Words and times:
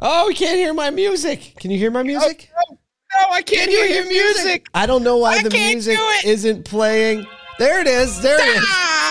Oh, 0.00 0.26
we 0.26 0.34
can't 0.34 0.56
hear 0.56 0.74
my 0.74 0.90
music. 0.90 1.54
Can 1.60 1.70
you 1.70 1.78
hear 1.78 1.90
my 1.90 2.02
music? 2.02 2.50
Oh, 2.70 2.78
no, 3.14 3.26
I 3.30 3.42
can't 3.42 3.70
hear 3.70 3.86
your 3.86 4.06
music. 4.06 4.66
I 4.74 4.86
don't 4.86 5.04
know 5.04 5.18
why 5.18 5.36
I 5.36 5.42
the 5.42 5.50
music 5.50 5.96
do 5.96 6.02
it. 6.02 6.24
isn't 6.24 6.64
playing. 6.64 7.26
There 7.58 7.80
it 7.80 7.86
is. 7.86 8.20
There 8.20 8.36
it 8.40 8.56
is. 8.56 8.64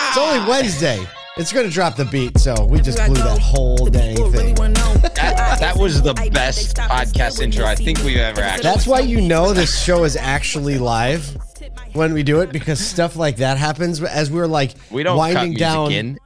It's 0.08 0.18
only 0.18 0.48
Wednesday. 0.48 1.04
It's 1.36 1.52
going 1.52 1.66
to 1.66 1.72
drop 1.72 1.96
the 1.96 2.04
beat, 2.04 2.38
so 2.38 2.66
we 2.66 2.80
just 2.80 2.98
blew 3.06 3.14
that 3.14 3.40
whole 3.40 3.86
dang 3.86 4.16
thing. 4.30 4.54
That, 4.54 5.56
that 5.58 5.76
was 5.76 6.02
the 6.02 6.14
best 6.32 6.76
podcast 6.76 7.40
intro 7.40 7.64
I 7.64 7.74
think 7.74 7.98
we've 8.04 8.18
ever 8.18 8.40
actually. 8.40 8.62
That's 8.62 8.86
why 8.86 9.00
you 9.00 9.20
know 9.20 9.52
this 9.52 9.82
show 9.84 10.04
is 10.04 10.16
actually 10.16 10.78
live 10.78 11.36
when 11.94 12.12
we 12.12 12.22
do 12.22 12.40
it 12.40 12.52
because 12.52 12.78
stuff 12.78 13.16
like 13.16 13.38
that 13.38 13.56
happens 13.58 14.00
as 14.02 14.30
we're 14.30 14.46
like 14.46 14.74
we 14.90 15.02
don't 15.02 15.16
winding 15.16 15.54
down 15.54 15.90
in. 15.92 16.18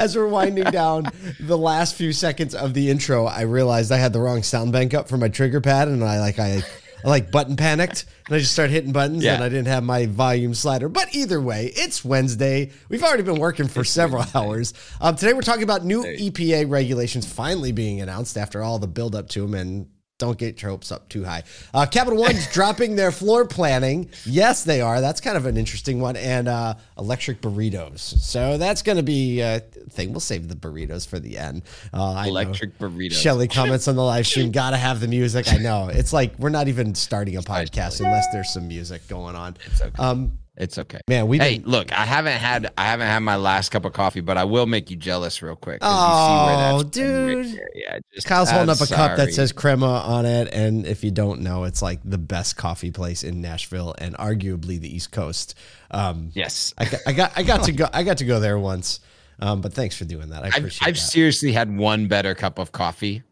As 0.00 0.16
we're 0.16 0.26
winding 0.28 0.64
down 0.64 1.04
the 1.38 1.58
last 1.58 1.94
few 1.94 2.12
seconds 2.12 2.54
of 2.54 2.72
the 2.74 2.90
intro, 2.90 3.26
I 3.26 3.42
realized 3.42 3.92
I 3.92 3.98
had 3.98 4.12
the 4.12 4.20
wrong 4.20 4.42
sound 4.42 4.72
bank 4.72 4.94
up 4.94 5.08
for 5.08 5.18
my 5.18 5.28
trigger 5.28 5.60
pad, 5.60 5.88
and 5.88 6.02
I 6.02 6.18
like 6.20 6.38
I, 6.38 6.62
I 7.04 7.08
like 7.08 7.30
button 7.30 7.54
panicked, 7.56 8.06
and 8.26 8.34
I 8.36 8.38
just 8.38 8.52
started 8.52 8.72
hitting 8.72 8.92
buttons, 8.92 9.22
Yeah. 9.22 9.34
and 9.34 9.44
I 9.44 9.48
didn't 9.50 9.66
have 9.68 9.84
my 9.84 10.06
volume 10.06 10.54
slider. 10.54 10.88
But 10.88 11.14
either 11.14 11.40
way, 11.40 11.70
it's 11.76 12.02
Wednesday. 12.04 12.70
We've 12.88 13.02
already 13.04 13.22
been 13.22 13.38
working 13.38 13.68
for 13.68 13.84
several 13.84 14.24
hours. 14.34 14.72
Um, 15.02 15.16
today 15.16 15.34
we're 15.34 15.42
talking 15.42 15.62
about 15.64 15.84
new 15.84 16.02
EPA 16.02 16.68
regulations 16.70 17.30
finally 17.30 17.72
being 17.72 18.00
announced 18.00 18.38
after 18.38 18.62
all 18.62 18.78
the 18.78 18.88
build 18.88 19.14
up 19.14 19.28
to 19.30 19.42
them 19.42 19.54
and. 19.54 19.86
Don't 20.20 20.38
get 20.38 20.62
your 20.62 20.70
hopes 20.70 20.92
up 20.92 21.08
too 21.08 21.24
high. 21.24 21.42
Uh, 21.74 21.86
Capital 21.86 22.20
One's 22.20 22.46
dropping 22.52 22.94
their 22.94 23.10
floor 23.10 23.46
planning. 23.46 24.10
Yes, 24.24 24.62
they 24.62 24.80
are. 24.80 25.00
That's 25.00 25.20
kind 25.20 25.36
of 25.36 25.46
an 25.46 25.56
interesting 25.56 26.00
one. 26.00 26.14
And 26.16 26.46
uh, 26.46 26.74
electric 26.96 27.40
burritos. 27.40 27.98
So 27.98 28.58
that's 28.58 28.82
going 28.82 28.96
to 28.98 29.02
be 29.02 29.40
a 29.40 29.60
thing. 29.60 30.12
We'll 30.12 30.20
save 30.20 30.48
the 30.48 30.54
burritos 30.54 31.08
for 31.08 31.18
the 31.18 31.38
end. 31.38 31.62
Uh, 31.92 32.24
Electric 32.26 32.78
burritos. 32.78 33.20
Shelly 33.20 33.48
comments 33.48 33.88
on 33.88 33.96
the 33.96 34.02
live 34.04 34.26
stream. 34.26 34.50
Gotta 34.60 34.76
have 34.76 35.00
the 35.00 35.08
music. 35.08 35.52
I 35.52 35.56
know. 35.56 35.88
It's 35.88 36.12
like 36.12 36.38
we're 36.38 36.50
not 36.50 36.68
even 36.68 36.94
starting 36.94 37.36
a 37.36 37.40
podcast 37.42 38.00
unless 38.00 38.26
there's 38.32 38.52
some 38.52 38.68
music 38.68 39.08
going 39.08 39.34
on. 39.34 39.56
It's 39.66 39.80
okay. 39.80 39.96
Um, 39.98 40.38
It's 40.60 40.76
okay. 40.78 41.00
man, 41.08 41.26
we've 41.26 41.40
Hey, 41.40 41.62
look, 41.64 41.90
I 41.90 42.04
haven't 42.04 42.36
had 42.38 42.70
I 42.76 42.84
haven't 42.84 43.06
had 43.06 43.20
my 43.20 43.36
last 43.36 43.70
cup 43.70 43.84
of 43.86 43.92
coffee, 43.94 44.20
but 44.20 44.36
I 44.36 44.44
will 44.44 44.66
make 44.66 44.90
you 44.90 44.96
jealous 44.96 45.40
real 45.42 45.56
quick. 45.56 45.80
'cause 45.80 45.90
Oh, 45.90 46.06
you 46.12 46.26
see 46.26 46.46
where 46.46 47.42
that's 47.42 47.54
dude. 47.54 47.60
Yeah, 47.74 47.98
just, 48.14 48.26
Kyle's 48.26 48.50
holding 48.50 48.68
I'm 48.68 48.74
up 48.76 48.80
a 48.82 48.86
cup 48.86 49.16
that 49.16 49.24
sorry. 49.24 49.32
says 49.32 49.52
crema 49.52 49.86
on 49.86 50.26
it, 50.26 50.52
and 50.52 50.86
if 50.86 51.02
you 51.02 51.10
don't 51.10 51.40
know, 51.40 51.64
it's 51.64 51.80
like 51.80 52.00
the 52.04 52.18
best 52.18 52.56
coffee 52.58 52.90
place 52.90 53.24
in 53.24 53.40
Nashville 53.40 53.94
and 53.98 54.14
arguably 54.18 54.78
the 54.78 54.94
East 54.94 55.10
Coast. 55.12 55.54
Um, 55.90 56.30
Yes. 56.34 56.74
I 56.78 56.84
got, 56.84 57.00
I 57.06 57.12
got, 57.12 57.32
I 57.36 57.42
got 57.42 57.64
to 57.64 57.72
go, 57.72 57.88
I 57.92 58.02
got 58.02 58.18
to 58.18 58.24
go 58.26 58.38
there 58.38 58.58
once. 58.58 59.00
Um, 59.40 59.62
but 59.62 59.72
thanks 59.72 59.96
for 59.96 60.04
doing 60.04 60.28
that. 60.28 60.44
I 60.44 60.48
I've, 60.48 60.56
appreciate 60.58 60.86
I've 60.86 60.94
that. 60.96 61.00
seriously 61.00 61.52
had 61.52 61.74
one 61.74 62.06
better 62.06 62.34
cup 62.34 62.58
of 62.58 62.72
coffee, 62.72 63.22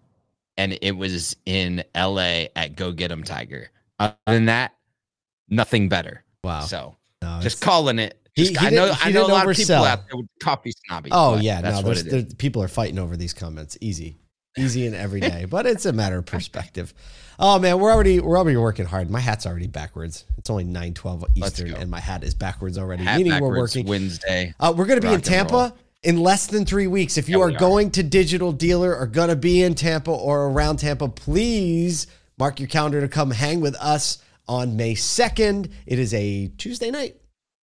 and 0.56 0.79
it 0.81 0.93
was 0.97 1.37
in 1.45 1.84
LA 1.95 2.47
at 2.56 2.75
Go 2.75 2.91
Get 2.93 3.12
'em 3.12 3.23
Tiger. 3.23 3.69
Other 3.99 4.17
than 4.27 4.47
that, 4.47 4.73
nothing 5.51 5.91
better. 5.91 6.25
wow. 6.43 6.61
So 6.62 6.97
No, 7.23 7.41
just 7.41 7.61
calling 7.61 7.99
it. 7.99 8.21
Just- 8.37 8.57
he 8.57 8.67
I 8.67 8.71
know. 8.71 8.95
I 9.01 9.11
know 9.11 9.27
a 9.27 9.29
lot 9.29 9.49
of 9.49 9.57
people 9.57 9.75
out 9.77 10.07
there 10.09 10.17
with 10.17 10.27
coffee 10.41 10.73
snobby. 10.87 11.11
Oh 11.13 11.37
yeah, 11.37 11.61
that's 11.61 11.83
no, 11.83 11.89
what 11.89 11.99
it 11.99 12.07
is. 12.07 12.35
people 12.35 12.63
are 12.63 12.69
fighting 12.69 12.99
over 12.99 13.17
these 13.17 13.35
comments. 13.35 13.77
Easy, 13.81 14.17
easy 14.59 14.87
and 14.87 14.95
every 14.95 15.21
day, 15.21 15.45
but 15.45 15.67
it's 15.67 15.87
a 15.87 15.93
matter 15.93 16.19
of 16.19 16.27
perspective. 16.27 16.95
Oh 17.41 17.59
man, 17.59 17.79
we're 17.81 17.93
already 17.93 18.21
we're 18.21 18.39
already 18.39 18.57
working 18.57 18.87
hard. 18.87 19.11
My 19.11 19.21
hat's 19.21 19.47
already 19.47 19.67
backwards. 19.67 20.25
It's 20.37 20.51
only 20.51 20.65
nine 20.65 20.95
twelve 20.95 21.25
Eastern, 21.35 21.75
and 21.75 21.91
my 21.91 22.01
hat 22.01 22.23
is 22.23 22.35
backwards 22.35 22.79
already. 22.79 23.05
Hat 23.05 23.17
meaning 23.17 23.41
we're 23.41 23.57
working. 23.57 23.87
Wednesday. 23.87 24.55
Uh, 24.61 24.73
we're 24.77 24.87
going 24.87 25.01
to 25.01 25.07
be 25.07 25.13
in 25.13 25.21
Rock 25.21 25.27
and 25.27 25.51
roll. 25.53 25.61
Tampa 25.71 25.79
in 26.05 26.21
less 26.21 26.47
than 26.47 26.65
three 26.65 26.87
weeks. 26.87 27.19
If 27.19 27.29
you 27.29 27.39
Yeah, 27.39 27.45
are 27.45 27.49
we 27.49 27.57
are. 27.57 27.59
going 27.59 27.91
to 27.93 28.05
Digital 28.05 28.53
Dealer 28.53 28.97
or 28.97 29.07
going 29.07 29.31
to 29.31 29.37
be 29.37 29.63
in 29.63 29.75
Tampa 29.75 30.13
or 30.13 30.47
around 30.47 30.79
Tampa, 30.79 31.09
please 31.09 32.07
mark 32.39 32.61
your 32.61 32.69
calendar 32.69 33.01
to 33.01 33.09
come 33.09 33.33
hang 33.33 33.61
with 33.61 33.75
us 33.77 34.19
on 34.49 34.77
May 34.77 34.95
2nd. 34.95 35.71
It 35.87 35.99
is 35.99 36.15
a 36.15 36.49
Tuesday 36.59 36.91
night. 36.91 37.17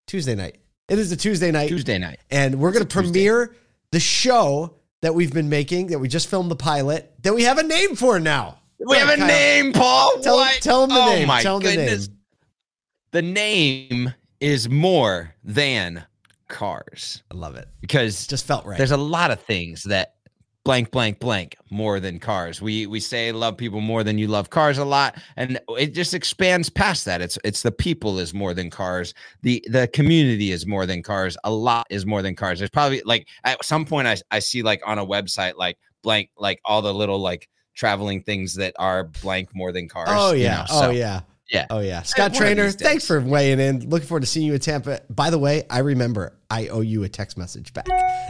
Tuesday 0.07 0.35
night. 0.35 0.57
It 0.87 0.99
is 0.99 1.11
a 1.11 1.17
Tuesday 1.17 1.51
night. 1.51 1.67
Tuesday 1.69 1.97
night. 1.97 2.19
And 2.29 2.59
we're 2.59 2.71
going 2.71 2.85
to 2.85 2.99
a 2.99 3.01
Tuesday. 3.01 3.25
premiere 3.27 3.55
the 3.91 3.99
show 3.99 4.75
that 5.01 5.13
we've 5.15 5.33
been 5.33 5.49
making, 5.49 5.87
that 5.87 5.99
we 5.99 6.07
just 6.07 6.29
filmed 6.29 6.51
the 6.51 6.55
pilot, 6.55 7.11
that 7.23 7.33
we 7.33 7.43
have 7.43 7.57
a 7.57 7.63
name 7.63 7.95
for 7.95 8.19
now. 8.19 8.59
We 8.79 8.97
have 8.97 9.09
a 9.09 9.15
Kyle. 9.17 9.27
name, 9.27 9.73
Paul. 9.73 10.19
Tell- 10.21 10.35
what? 10.35 10.61
tell 10.61 10.83
'em 10.83 10.89
the 10.89 10.95
oh 10.95 11.05
name. 11.09 11.27
My 11.27 11.41
Tell 11.41 11.59
the 11.59 11.65
goodness. 11.75 12.07
name. 12.07 12.17
The 13.11 13.21
name 13.21 14.13
is 14.41 14.67
more 14.69 15.33
than 15.43 16.03
cars 16.49 17.23
I 17.31 17.35
love 17.35 17.55
it. 17.55 17.67
because 17.81 18.27
Just 18.27 18.45
felt 18.45 18.65
right. 18.65 18.77
there's 18.77 18.91
a 18.91 18.97
lot 18.97 19.31
of 19.31 19.41
things 19.41 19.83
that 19.83 20.14
blank 20.65 20.89
blank 20.89 21.19
blank 21.19 21.55
more 21.69 21.99
than 21.99 22.17
cars 22.19 22.59
we 22.59 22.87
we 22.87 22.99
say 22.99 23.31
love 23.31 23.55
people 23.55 23.79
more 23.79 24.03
than 24.03 24.17
you 24.17 24.27
love 24.27 24.49
cars 24.49 24.79
a 24.79 24.83
lot 24.83 25.15
and 25.37 25.59
it 25.77 25.93
just 25.93 26.15
expands 26.15 26.71
past 26.71 27.05
that 27.05 27.21
it's 27.21 27.37
it's 27.43 27.61
the 27.61 27.71
people 27.71 28.17
is 28.17 28.33
more 28.33 28.51
than 28.53 28.71
cars 28.71 29.13
the 29.43 29.63
the 29.69 29.87
community 29.89 30.51
is 30.51 30.65
more 30.65 30.87
than 30.87 31.03
cars 31.03 31.37
a 31.43 31.51
lot 31.51 31.85
is 31.91 32.03
more 32.05 32.23
than 32.23 32.35
cars 32.35 32.57
there's 32.57 32.71
probably 32.71 32.99
like 33.05 33.27
at 33.43 33.63
some 33.63 33.85
point 33.85 34.07
i, 34.07 34.17
I 34.31 34.39
see 34.39 34.63
like 34.63 34.81
on 34.87 34.97
a 34.97 35.05
website 35.05 35.53
like 35.55 35.77
blank 36.01 36.31
like 36.35 36.59
all 36.65 36.81
the 36.81 36.93
little 36.93 37.19
like 37.19 37.47
traveling 37.75 38.23
things 38.23 38.55
that 38.55 38.73
are 38.79 39.03
blank 39.21 39.49
more 39.53 39.71
than 39.71 39.87
cars 39.87 40.09
Oh 40.11 40.33
you 40.33 40.45
yeah. 40.45 40.57
know, 40.57 40.65
oh 40.69 40.89
yeah. 40.89 41.21
yeah. 41.51 41.67
Oh 41.69 41.79
yeah. 41.79 42.01
Scott 42.01 42.33
Trainer, 42.33 42.71
thanks 42.71 43.05
for 43.05 43.21
weighing 43.21 43.59
in. 43.59 43.87
Looking 43.89 44.07
forward 44.07 44.21
to 44.21 44.27
seeing 44.27 44.47
you 44.47 44.53
in 44.53 44.59
Tampa. 44.59 45.01
By 45.09 45.29
the 45.29 45.37
way, 45.37 45.63
I 45.69 45.79
remember 45.79 46.33
I 46.49 46.67
owe 46.67 46.81
you 46.81 47.03
a 47.03 47.09
text 47.09 47.37
message 47.37 47.73
back. 47.73 47.87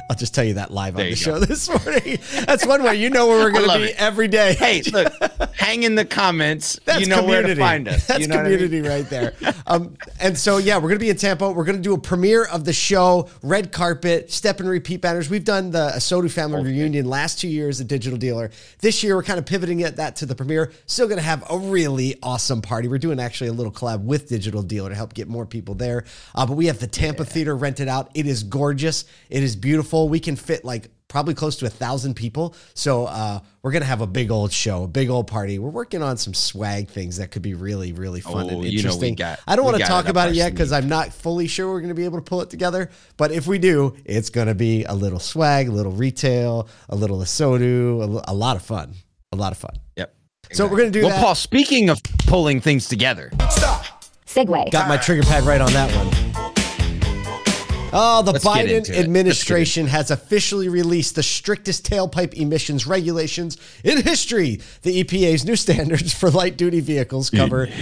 I'll 0.10 0.16
just 0.16 0.34
tell 0.34 0.44
you 0.46 0.54
that 0.56 0.72
live 0.72 0.96
on 0.96 1.04
the 1.04 1.16
show 1.16 1.40
go. 1.40 1.40
this 1.46 1.68
morning. 1.68 2.18
That's 2.46 2.66
one 2.66 2.84
way 2.84 2.96
you 2.96 3.10
know 3.10 3.28
where 3.28 3.40
we're 3.40 3.52
going 3.52 3.70
to 3.70 3.78
be 3.78 3.84
it. 3.92 3.96
every 3.98 4.28
day. 4.28 4.54
hey 4.54 4.82
look 4.94 5.14
hang 5.56 5.84
in 5.84 5.96
the 5.96 6.06
comments 6.06 6.80
That's 6.86 7.00
you 7.02 7.08
know 7.08 7.22
community. 7.22 7.48
where 7.48 7.56
to 7.56 7.62
find 7.62 7.88
us 7.88 8.08
That's 8.08 8.20
you 8.22 8.28
know 8.28 8.38
what 8.38 8.46
I 8.46 8.50
mean? 8.50 8.60
community 8.60 8.88
right 8.88 9.10
there. 9.10 9.34
Um, 9.68 9.98
and 10.20 10.38
so, 10.38 10.58
yeah, 10.58 10.76
we're 10.78 10.90
going 10.90 11.00
to 11.00 11.00
be 11.00 11.10
in 11.10 11.18
Tampa. 11.18 11.52
We're 11.52 11.64
going 11.66 11.78
to 11.78 11.82
do 11.82 11.94
a 11.94 11.98
premiere 12.00 12.46
of 12.46 12.66
the 12.66 12.74
show, 12.74 13.30
red 13.42 13.72
carpet, 13.72 14.32
step 14.32 14.60
and 14.60 14.70
repeat 14.70 15.02
banners. 15.02 15.30
We've 15.30 15.44
done 15.44 15.72
the 15.72 15.90
Sodu 15.98 16.32
family 16.32 16.64
reunion 16.64 17.06
last 17.08 17.40
two 17.40 17.48
years 17.48 17.82
at 17.82 17.88
Digital 17.88 18.18
Dealer. 18.18 18.52
This 18.80 19.04
year, 19.04 19.16
we're 19.16 19.24
kind 19.24 19.40
of 19.40 19.46
pivoting 19.46 19.80
it, 19.82 19.96
that 19.98 20.16
to 20.18 20.26
the 20.26 20.36
premiere. 20.36 20.72
Still 20.86 21.08
going 21.08 21.18
to 21.18 21.24
have 21.24 21.44
a 21.50 21.58
really 21.58 22.16
awesome 22.24 22.62
party. 22.62 22.88
We're 22.88 22.98
doing 23.00 23.20
actually 23.20 23.50
a 23.50 23.54
little 23.54 23.72
collab 23.72 24.04
with 24.04 24.30
Digital 24.30 24.62
Dealer 24.62 24.90
to 24.90 24.96
help 24.96 25.14
get 25.14 25.28
more 25.28 25.46
people 25.46 25.74
there. 25.76 26.06
Uh, 26.36 26.46
but 26.46 26.54
we 26.54 26.68
have 26.68 26.80
the 26.80 26.88
Tampa 26.88 27.26
Theater 27.26 27.56
rented 27.56 27.88
out. 27.88 28.05
It 28.14 28.28
is 28.28 28.44
gorgeous. 28.44 29.06
It 29.30 29.44
is 29.44 29.56
beautiful. 29.56 30.10
We 30.10 30.20
can 30.20 30.36
fit 30.36 30.64
like 30.66 30.90
probably 31.08 31.34
close 31.34 31.56
to 31.58 31.66
a 31.66 31.70
thousand 31.70 32.16
people. 32.16 32.56
So 32.74 33.06
uh, 33.06 33.40
we're 33.62 33.72
gonna 33.72 33.86
have 33.86 34.02
a 34.02 34.08
big 34.08 34.32
old 34.32 34.52
show, 34.52 34.84
a 34.84 34.88
big 34.88 35.10
old 35.10 35.28
party. 35.28 35.60
We're 35.60 35.70
working 35.70 36.02
on 36.02 36.18
some 36.18 36.34
swag 36.34 36.90
things 36.90 37.18
that 37.18 37.32
could 37.32 37.42
be 37.42 37.54
really, 37.54 37.94
really 37.94 38.22
fun 38.22 38.46
Oh, 38.46 38.50
and 38.50 38.66
you 38.66 38.72
know 38.84 38.90
interesting. 38.90 39.16
got- 39.16 39.40
I 39.48 39.56
don't 39.56 39.64
want 39.66 39.78
to 39.78 39.84
talk 39.84 40.08
about 40.08 40.30
it 40.30 40.36
yet 40.36 40.52
because. 40.52 40.72
I'm 40.72 40.90
not 40.90 41.14
fully 41.14 41.48
sure 41.48 41.70
we're 41.70 41.80
gonna 41.82 41.94
be 41.94 42.06
able 42.06 42.18
to 42.18 42.24
pull 42.24 42.42
it 42.42 42.50
together. 42.50 42.90
But 43.18 43.32
if 43.32 43.48
we 43.48 43.60
do, 43.60 43.96
it's 44.04 44.30
gonna 44.30 44.56
be 44.56 44.84
a 44.84 44.94
little 44.94 45.20
swag, 45.20 45.70
a 45.70 45.72
little 45.72 45.92
retail, 45.94 46.68
a 46.90 46.96
little 46.96 47.20
ASOTU, 47.20 48.24
a, 48.28 48.32
a 48.32 48.34
lot 48.34 48.58
of 48.58 48.62
fun, 48.64 48.94
a 49.32 49.36
lot 49.38 49.52
of 49.54 49.58
fun. 49.58 49.76
Yep. 49.96 50.14
So 50.52 50.68
we're 50.68 50.78
gonna 50.78 50.90
do 50.92 51.02
well, 51.04 51.10
that. 51.12 51.22
Paul, 51.24 51.36
speaking 51.36 51.90
of 51.90 52.02
pulling 52.28 52.60
things 52.62 52.88
together, 52.90 53.32
Segue. 54.26 54.72
Got 54.72 54.90
my 54.90 54.98
trigger 54.98 55.24
pad 55.24 55.44
right 55.44 55.62
on 55.62 55.72
that 55.74 55.96
one. 55.96 56.45
Oh, 57.98 58.22
the 58.22 58.34
Let's 58.34 58.46
Biden 58.46 58.90
administration 58.90 59.88
has 59.88 60.12
officially 60.12 60.68
released 60.68 61.16
the 61.16 61.24
strictest 61.24 61.90
tailpipe 61.90 62.34
emissions 62.34 62.86
regulations 62.86 63.58
in 63.86 64.02
history. 64.02 64.60
The 64.82 65.02
EPA's 65.02 65.46
new 65.46 65.56
standards 65.56 66.14
for 66.14 66.30
light 66.30 66.58
duty 66.58 66.82
vehicles 66.82 67.30
cover 67.30 67.68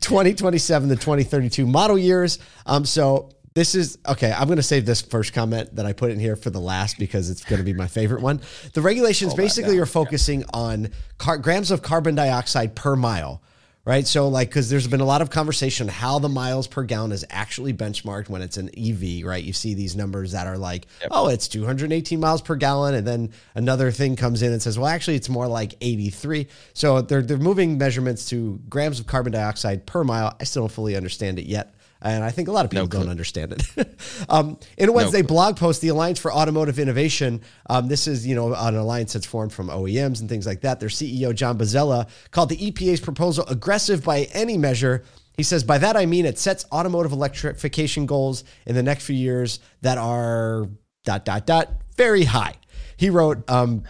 2027 0.00 0.88
to 0.88 0.96
2032 0.96 1.66
model 1.66 1.98
years. 1.98 2.38
Um, 2.64 2.86
so 2.86 3.28
this 3.52 3.74
is 3.74 3.98
okay. 4.08 4.32
I'm 4.32 4.46
going 4.46 4.56
to 4.56 4.62
save 4.62 4.86
this 4.86 5.02
first 5.02 5.34
comment 5.34 5.76
that 5.76 5.84
I 5.84 5.92
put 5.92 6.10
in 6.10 6.18
here 6.18 6.36
for 6.36 6.48
the 6.48 6.60
last 6.60 6.98
because 6.98 7.28
it's 7.28 7.44
going 7.44 7.58
to 7.58 7.64
be 7.64 7.74
my 7.74 7.88
favorite 7.88 8.22
one. 8.22 8.40
The 8.72 8.80
regulations 8.80 9.34
basically 9.34 9.78
are 9.78 9.86
focusing 9.86 10.44
on 10.54 10.90
car- 11.18 11.38
grams 11.38 11.70
of 11.70 11.82
carbon 11.82 12.14
dioxide 12.14 12.74
per 12.74 12.96
mile 12.96 13.42
right? 13.86 14.06
So, 14.06 14.28
like, 14.28 14.48
because 14.48 14.68
there's 14.68 14.88
been 14.88 15.00
a 15.00 15.06
lot 15.06 15.22
of 15.22 15.30
conversation 15.30 15.88
on 15.88 15.94
how 15.94 16.18
the 16.18 16.28
miles 16.28 16.66
per 16.66 16.82
gallon 16.82 17.12
is 17.12 17.24
actually 17.30 17.72
benchmarked 17.72 18.28
when 18.28 18.42
it's 18.42 18.58
an 18.58 18.68
EV, 18.76 19.24
right? 19.24 19.42
You 19.42 19.52
see 19.54 19.72
these 19.72 19.96
numbers 19.96 20.32
that 20.32 20.46
are 20.46 20.58
like, 20.58 20.86
oh, 21.10 21.28
it's 21.28 21.48
218 21.48 22.20
miles 22.20 22.42
per 22.42 22.56
gallon, 22.56 22.94
and 22.94 23.06
then 23.06 23.30
another 23.54 23.90
thing 23.92 24.16
comes 24.16 24.42
in 24.42 24.52
and 24.52 24.60
says, 24.60 24.78
well, 24.78 24.88
actually, 24.88 25.16
it's 25.16 25.28
more 25.28 25.46
like 25.46 25.74
83. 25.80 26.48
So 26.74 27.00
they're 27.00 27.22
they're 27.22 27.38
moving 27.38 27.78
measurements 27.78 28.28
to 28.30 28.60
grams 28.68 28.98
of 29.00 29.06
carbon 29.06 29.32
dioxide 29.32 29.86
per 29.86 30.04
mile. 30.04 30.36
I 30.38 30.44
still 30.44 30.62
don't 30.62 30.72
fully 30.72 30.96
understand 30.96 31.38
it 31.38 31.46
yet. 31.46 31.75
And 32.02 32.22
I 32.22 32.30
think 32.30 32.48
a 32.48 32.52
lot 32.52 32.64
of 32.64 32.70
people 32.70 32.88
clue. 32.88 33.00
don't 33.00 33.08
understand 33.08 33.52
it. 33.52 33.88
um, 34.28 34.58
in 34.76 34.88
a 34.88 34.92
Wednesday 34.92 35.22
blog 35.22 35.56
post, 35.56 35.80
the 35.80 35.88
Alliance 35.88 36.18
for 36.18 36.32
Automotive 36.32 36.78
Innovation, 36.78 37.40
um, 37.70 37.88
this 37.88 38.06
is 38.06 38.26
you 38.26 38.34
know 38.34 38.54
an 38.54 38.76
alliance 38.76 39.14
that's 39.14 39.26
formed 39.26 39.52
from 39.52 39.68
OEMs 39.68 40.20
and 40.20 40.28
things 40.28 40.46
like 40.46 40.60
that. 40.60 40.78
Their 40.78 40.88
CEO 40.88 41.34
John 41.34 41.58
Bozzella 41.58 42.08
called 42.30 42.50
the 42.50 42.56
EPA's 42.56 43.00
proposal 43.00 43.46
aggressive 43.46 44.04
by 44.04 44.28
any 44.32 44.58
measure. 44.58 45.04
He 45.36 45.42
says, 45.42 45.64
by 45.64 45.78
that 45.78 45.96
I 45.96 46.06
mean 46.06 46.26
it 46.26 46.38
sets 46.38 46.64
automotive 46.72 47.12
electrification 47.12 48.06
goals 48.06 48.44
in 48.66 48.74
the 48.74 48.82
next 48.82 49.04
few 49.04 49.16
years 49.16 49.60
that 49.82 49.98
are 49.98 50.68
dot 51.04 51.24
dot 51.24 51.46
dot 51.46 51.70
very 51.96 52.24
high. 52.24 52.54
He 52.96 53.10
wrote, 53.10 53.48
um, 53.50 53.84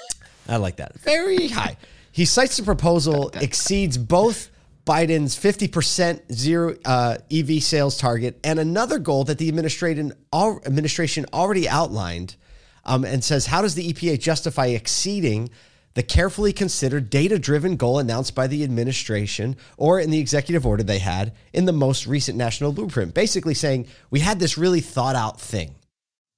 I 0.48 0.56
like 0.56 0.76
that. 0.76 0.98
Very 1.00 1.48
high. 1.48 1.76
He 2.10 2.24
cites 2.24 2.56
the 2.56 2.62
proposal 2.62 3.30
exceeds 3.34 3.96
both 3.96 4.50
Biden's 4.84 5.38
50% 5.38 6.32
zero 6.32 6.76
uh, 6.84 7.18
EV 7.30 7.62
sales 7.62 7.96
target 7.96 8.40
and 8.42 8.58
another 8.58 8.98
goal 8.98 9.24
that 9.24 9.38
the 9.38 9.48
administration, 9.48 10.12
administration 10.32 11.26
already 11.32 11.68
outlined 11.68 12.36
um, 12.84 13.04
and 13.04 13.22
says, 13.22 13.46
How 13.46 13.62
does 13.62 13.74
the 13.74 13.92
EPA 13.92 14.18
justify 14.18 14.66
exceeding 14.66 15.50
the 15.94 16.02
carefully 16.02 16.52
considered 16.52 17.10
data 17.10 17.38
driven 17.38 17.76
goal 17.76 17.98
announced 17.98 18.34
by 18.34 18.46
the 18.46 18.64
administration 18.64 19.56
or 19.76 20.00
in 20.00 20.10
the 20.10 20.18
executive 20.18 20.66
order 20.66 20.82
they 20.82 20.98
had 20.98 21.32
in 21.52 21.66
the 21.66 21.72
most 21.72 22.06
recent 22.06 22.36
national 22.36 22.72
blueprint? 22.72 23.14
Basically 23.14 23.54
saying, 23.54 23.86
We 24.10 24.20
had 24.20 24.40
this 24.40 24.58
really 24.58 24.80
thought 24.80 25.14
out 25.14 25.40
thing. 25.40 25.76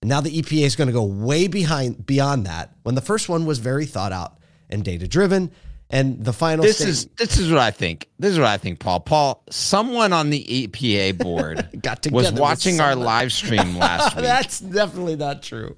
And 0.03 0.11
now 0.11 0.21
the 0.21 0.43
EPA 0.43 0.67
is 0.67 0.77
going 0.77 0.89
to 0.89 0.93
go 0.93 1.05
way 1.05 1.47
behind 1.47 2.05
beyond 2.05 2.45
that 2.45 2.77
when 2.83 2.95
the 2.95 3.01
first 3.01 3.31
one 3.31 3.47
was 3.47 3.59
very 3.59 3.87
thought 3.87 4.13
out 4.13 4.37
and 4.69 4.85
data 4.85 5.09
driven. 5.09 5.51
And 5.91 6.25
the 6.25 6.33
final 6.33 6.65
this 6.65 6.81
is 6.81 7.07
this 7.19 7.39
is 7.39 7.51
what 7.51 7.61
I 7.61 7.71
think. 7.71 8.09
This 8.19 8.33
is 8.33 8.39
what 8.39 8.49
I 8.49 8.57
think, 8.57 8.81
Paul. 8.81 9.01
Paul, 9.01 9.45
someone 9.51 10.13
on 10.13 10.31
the 10.31 10.43
EPA 10.45 11.19
board 11.19 11.69
got 11.83 12.11
was 12.11 12.33
watching 12.33 12.81
our 12.81 12.97
live 12.97 13.33
stream 13.33 13.77
last 13.79 14.17
week. 14.17 14.25
That's 14.25 14.61
definitely 14.61 15.17
not 15.17 15.43
true. 15.43 15.77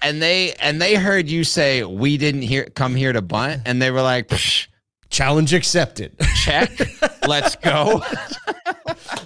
And 0.00 0.20
they 0.20 0.52
and 0.54 0.82
they 0.82 0.96
heard 0.96 1.28
you 1.28 1.44
say 1.44 1.84
we 1.84 2.16
didn't 2.16 2.42
hear 2.42 2.64
come 2.64 2.94
here 2.94 3.12
to 3.12 3.22
bunt, 3.22 3.62
and 3.64 3.80
they 3.80 3.90
were 3.90 4.02
like, 4.02 4.30
challenge 5.12 5.54
accepted. 5.54 6.16
Check. 6.42 6.72
Let's 7.28 7.54
go. 7.56 8.02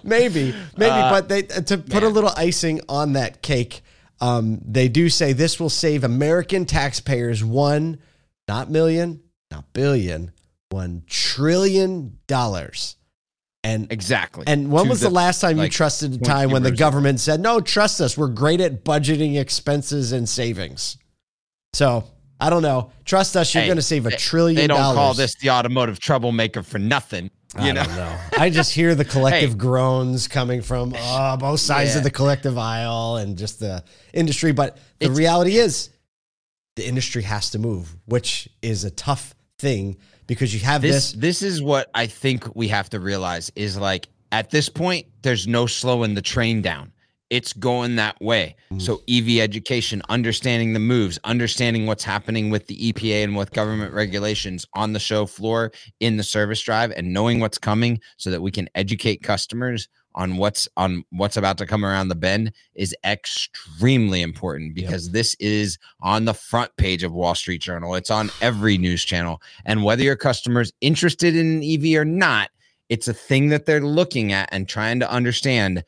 maybe, 0.05 0.55
maybe, 0.77 0.91
uh, 0.91 1.11
but 1.11 1.29
they 1.29 1.43
to 1.43 1.79
put 1.79 1.95
man. 1.95 2.03
a 2.03 2.09
little 2.09 2.31
icing 2.37 2.81
on 2.89 3.15
that 3.15 3.41
cake. 3.41 3.81
Um, 4.21 4.61
they 4.65 4.89
do 4.89 5.09
say 5.09 5.33
this 5.33 5.59
will 5.59 5.71
save 5.71 6.05
American 6.05 6.67
taxpayers 6.67 7.43
one, 7.45 7.99
not 8.49 8.71
million, 8.71 9.23
not 9.51 9.73
billion, 9.73 10.33
one 10.71 11.03
trillion 11.07 12.19
dollars. 12.27 12.97
And 13.65 13.91
exactly. 13.91 14.45
And 14.47 14.71
when 14.71 14.89
was 14.89 15.01
the, 15.01 15.09
the 15.09 15.15
last 15.15 15.41
time 15.41 15.57
like, 15.57 15.67
you 15.67 15.71
trusted 15.71 16.15
a 16.15 16.19
time 16.19 16.51
when 16.51 16.63
the 16.63 16.71
government 16.71 17.19
said, 17.19 17.41
"No, 17.41 17.61
trust 17.61 18.01
us. 18.01 18.17
We're 18.17 18.29
great 18.29 18.61
at 18.61 18.85
budgeting 18.85 19.41
expenses 19.41 20.13
and 20.13 20.29
savings." 20.29 20.99
So 21.73 22.05
I 22.39 22.51
don't 22.51 22.63
know. 22.63 22.93
Trust 23.05 23.37
us. 23.37 23.55
You're 23.55 23.63
hey, 23.63 23.69
going 23.69 23.77
to 23.77 23.83
save 23.83 24.07
a 24.07 24.17
trillion. 24.17 24.57
They 24.57 24.67
don't 24.67 24.79
dollars. 24.79 24.97
call 24.97 25.15
this 25.15 25.35
the 25.37 25.51
automotive 25.51 25.99
troublemaker 25.99 26.63
for 26.63 26.79
nothing. 26.79 27.31
You 27.57 27.71
I 27.71 27.73
know? 27.73 27.83
know. 27.85 28.19
I 28.39 28.51
just 28.51 28.73
hear 28.73 28.95
the 28.95 29.05
collective 29.17 29.51
hey. 29.51 29.57
groans 29.57 30.29
coming 30.29 30.61
from 30.61 30.95
uh, 30.99 31.37
both 31.37 31.61
sides 31.61 31.93
yeah. 31.93 31.99
of 31.99 32.05
the 32.05 32.11
collective 32.11 32.59
aisle 32.59 33.17
and 33.17 33.39
just 33.39 33.61
the 33.61 33.83
industry. 34.13 34.53
But 34.53 34.77
the 34.99 35.07
it's, 35.07 35.19
reality 35.19 35.57
is, 35.57 35.91
the 36.77 36.87
industry 36.87 37.23
has 37.23 37.51
to 37.51 37.59
move, 37.59 37.97
which 38.05 38.49
is 38.63 38.85
a 38.85 38.91
tough 38.91 39.35
thing 39.59 39.97
because 40.27 40.55
you 40.55 40.61
have 40.61 40.83
this, 40.83 41.13
this. 41.13 41.41
This 41.41 41.43
is 41.43 41.63
what 41.63 41.91
I 41.95 42.07
think 42.07 42.55
we 42.55 42.69
have 42.69 42.91
to 42.91 43.01
realize 43.01 43.51
is 43.57 43.77
like 43.77 44.09
at 44.33 44.51
this 44.51 44.69
point, 44.69 45.07
there's 45.23 45.47
no 45.47 45.67
slowing 45.67 46.15
the 46.15 46.23
train 46.23 46.63
down. 46.63 46.93
It's 47.29 47.53
going 47.53 47.97
that 47.97 48.21
way. 48.21 48.55
Mm. 48.73 48.81
So 48.81 49.01
EV 49.09 49.41
education, 49.43 50.01
understanding 50.09 50.75
the 50.75 50.79
moves, 50.79 51.19
understanding 51.25 51.87
what's 51.87 52.05
happening 52.05 52.51
with 52.51 52.69
the 52.69 52.93
EPA 52.93 53.25
and 53.25 53.37
with 53.37 53.51
government 53.53 53.93
regulations 53.93 54.65
on 54.75 54.93
the 54.93 55.01
show 55.01 55.27
floor 55.27 55.73
in 55.99 56.19
the 56.19 56.23
service 56.23 56.61
drive 56.61 56.93
and 56.93 57.13
knowing 57.13 57.41
what's 57.41 57.59
coming 57.59 58.01
so 58.17 58.31
that 58.31 58.43
we 58.43 58.53
can 58.53 58.69
educate 58.77 59.25
customers 59.25 59.89
on 60.17 60.39
what's 60.39 60.67
on 60.77 61.05
what's 61.11 61.37
about 61.37 61.59
to 61.59 61.67
come 61.67 61.85
around 61.85 62.09
the 62.09 62.15
bend 62.15 62.53
is 62.75 62.97
extremely 63.05 64.23
important 64.23 64.75
because 64.75 65.07
yep. 65.07 65.13
this 65.13 65.35
is 65.35 65.79
on 66.01 66.25
the 66.25 66.35
front 66.35 66.75
page 66.77 67.03
of 67.03 67.13
Wall 67.13 67.35
Street 67.35 67.61
Journal. 67.61 67.95
It's 67.95 68.11
on 68.11 68.31
every 68.41 68.79
news 68.79 69.05
channel. 69.05 69.41
And 69.67 69.85
whether 69.85 70.03
your 70.03 70.17
customer's 70.17 70.73
interested 70.81 71.37
in 71.37 71.59
an 71.59 71.63
EV 71.63 72.01
or 72.01 72.05
not, 72.05 72.51
it's 72.89 73.09
a 73.09 73.15
thing 73.15 73.49
that 73.51 73.67
they're 73.67 73.81
looking 73.81 74.33
at 74.33 74.49
and 74.53 74.67
trying 74.67 75.01
to 75.01 75.11
understand 75.11 75.85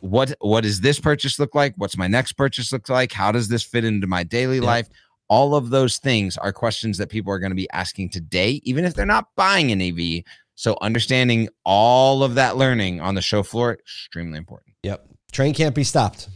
what 0.00 0.34
what 0.40 0.62
does 0.62 0.80
this 0.80 0.98
purchase 0.98 1.38
look 1.38 1.54
like? 1.54 1.74
What's 1.76 1.96
my 1.96 2.08
next 2.08 2.32
purchase 2.32 2.72
look 2.72 2.88
like? 2.88 3.12
How 3.12 3.30
does 3.30 3.48
this 3.48 3.62
fit 3.62 3.84
into 3.84 4.06
my 4.06 4.24
daily 4.24 4.56
yep. 4.56 4.64
life? 4.64 4.88
All 5.28 5.54
of 5.54 5.70
those 5.70 5.98
things 5.98 6.36
are 6.38 6.52
questions 6.52 6.98
that 6.98 7.08
people 7.08 7.32
are 7.32 7.38
going 7.38 7.52
to 7.52 7.56
be 7.56 7.70
asking 7.70 8.08
today, 8.08 8.60
even 8.64 8.84
if 8.84 8.94
they're 8.94 9.06
not 9.06 9.28
buying 9.36 9.70
an 9.70 9.80
EV 9.80 10.24
so 10.60 10.76
understanding 10.82 11.48
all 11.64 12.22
of 12.22 12.34
that 12.34 12.58
learning 12.58 13.00
on 13.00 13.14
the 13.14 13.22
show 13.22 13.42
floor 13.42 13.72
extremely 13.72 14.36
important. 14.36 14.76
Yep. 14.82 15.08
Train 15.32 15.54
can't 15.54 15.74
be 15.74 15.84
stopped 15.84 16.28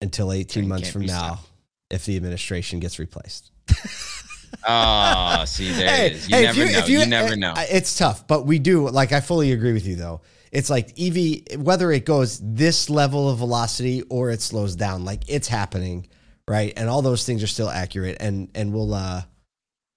until 0.00 0.30
18 0.32 0.46
Train 0.46 0.68
months 0.68 0.90
from 0.92 1.06
now 1.06 1.34
stopped. 1.34 1.50
if 1.90 2.04
the 2.04 2.14
administration 2.14 2.78
gets 2.78 3.00
replaced. 3.00 3.50
oh, 4.68 5.44
see, 5.44 5.72
there 5.72 5.88
hey, 5.88 6.06
it 6.06 6.12
is. 6.12 6.28
You 6.28 6.36
hey, 6.36 6.42
never 6.44 6.58
you, 6.58 6.72
know. 6.72 6.86
You, 6.86 6.98
you, 7.00 7.06
never 7.06 7.34
know. 7.34 7.54
It's 7.56 7.98
tough, 7.98 8.28
but 8.28 8.46
we 8.46 8.60
do. 8.60 8.88
Like, 8.88 9.10
I 9.10 9.18
fully 9.18 9.50
agree 9.50 9.72
with 9.72 9.88
you, 9.88 9.96
though. 9.96 10.20
It's 10.52 10.70
like 10.70 10.96
EV, 10.96 11.60
whether 11.64 11.90
it 11.90 12.04
goes 12.04 12.38
this 12.40 12.88
level 12.88 13.28
of 13.28 13.38
velocity 13.38 14.02
or 14.02 14.30
it 14.30 14.40
slows 14.40 14.76
down, 14.76 15.04
like 15.04 15.24
it's 15.26 15.48
happening, 15.48 16.06
right? 16.46 16.72
And 16.76 16.88
all 16.88 17.02
those 17.02 17.26
things 17.26 17.42
are 17.42 17.48
still 17.48 17.70
accurate. 17.70 18.18
And 18.20 18.50
and 18.54 18.72
we'll 18.72 18.94
uh 18.94 19.22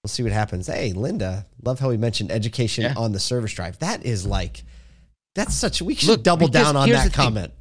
We'll 0.06 0.10
see 0.10 0.22
what 0.22 0.34
happens. 0.34 0.68
Hey, 0.68 0.94
Linda, 0.94 1.48
love 1.64 1.80
how 1.80 1.90
we 1.90 1.98
mentioned 1.98 2.32
education 2.32 2.84
yeah. 2.84 2.94
on 2.96 3.12
the 3.12 3.20
service 3.20 3.52
drive. 3.54 3.80
That 3.80 4.06
is 4.06 4.24
like, 4.24 4.64
that's 5.34 5.56
such. 5.56 5.82
We 5.82 5.96
should 5.96 6.10
Look, 6.10 6.22
double 6.22 6.48
down 6.48 6.76
on 6.76 6.88
that 6.90 7.12
comment. 7.12 7.52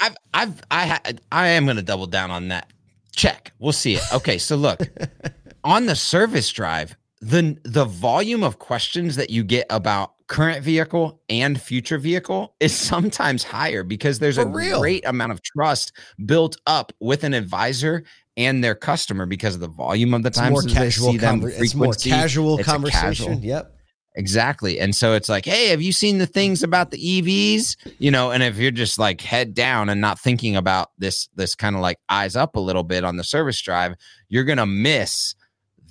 I've, 0.00 0.16
I've, 0.32 0.62
I, 0.70 1.00
I 1.32 1.48
am 1.48 1.64
going 1.64 1.78
to 1.78 1.82
double 1.82 2.06
down 2.06 2.30
on 2.30 2.46
that. 2.46 2.72
Check. 3.10 3.50
We'll 3.58 3.72
see 3.72 3.96
it. 3.96 4.02
Okay, 4.14 4.38
so 4.38 4.54
look, 4.54 4.82
on 5.64 5.86
the 5.86 5.96
service 5.96 6.48
drive, 6.50 6.96
the 7.20 7.58
the 7.64 7.86
volume 7.86 8.44
of 8.44 8.60
questions 8.60 9.16
that 9.16 9.30
you 9.30 9.42
get 9.42 9.66
about 9.68 10.12
current 10.28 10.62
vehicle 10.62 11.20
and 11.28 11.60
future 11.60 11.98
vehicle 11.98 12.54
is 12.60 12.72
sometimes 12.72 13.42
higher 13.42 13.82
because 13.82 14.20
there's 14.20 14.36
For 14.36 14.42
a 14.42 14.46
real. 14.46 14.78
great 14.78 15.04
amount 15.06 15.32
of 15.32 15.42
trust 15.42 15.90
built 16.24 16.56
up 16.68 16.92
with 17.00 17.24
an 17.24 17.34
advisor 17.34 18.04
and 18.46 18.62
their 18.64 18.74
customer 18.74 19.26
because 19.26 19.54
of 19.54 19.60
the 19.60 19.68
volume 19.68 20.14
of 20.14 20.22
the 20.22 20.30
times 20.30 20.52
more 20.52 20.62
casual 20.62 21.06
they 21.08 21.12
see 21.12 21.18
them. 21.18 21.40
Conver- 21.40 21.60
it's 21.60 21.74
more 21.74 21.92
casual 21.92 22.58
it's 22.58 22.68
conversation. 22.68 23.26
Casual. 23.26 23.44
Yep. 23.44 23.76
Exactly. 24.16 24.80
And 24.80 24.94
so 24.94 25.14
it's 25.14 25.28
like, 25.28 25.44
hey, 25.44 25.68
have 25.68 25.80
you 25.80 25.92
seen 25.92 26.18
the 26.18 26.26
things 26.26 26.62
about 26.62 26.90
the 26.90 26.98
EVs? 26.98 27.76
You 27.98 28.10
know, 28.10 28.32
and 28.32 28.42
if 28.42 28.56
you're 28.56 28.72
just 28.72 28.98
like 28.98 29.20
head 29.20 29.54
down 29.54 29.88
and 29.88 30.00
not 30.00 30.18
thinking 30.18 30.56
about 30.56 30.88
this, 30.98 31.28
this 31.36 31.54
kind 31.54 31.76
of 31.76 31.82
like 31.82 31.98
eyes 32.08 32.34
up 32.34 32.56
a 32.56 32.60
little 32.60 32.82
bit 32.82 33.04
on 33.04 33.16
the 33.16 33.24
service 33.24 33.60
drive, 33.60 33.94
you're 34.28 34.44
gonna 34.44 34.66
miss 34.66 35.36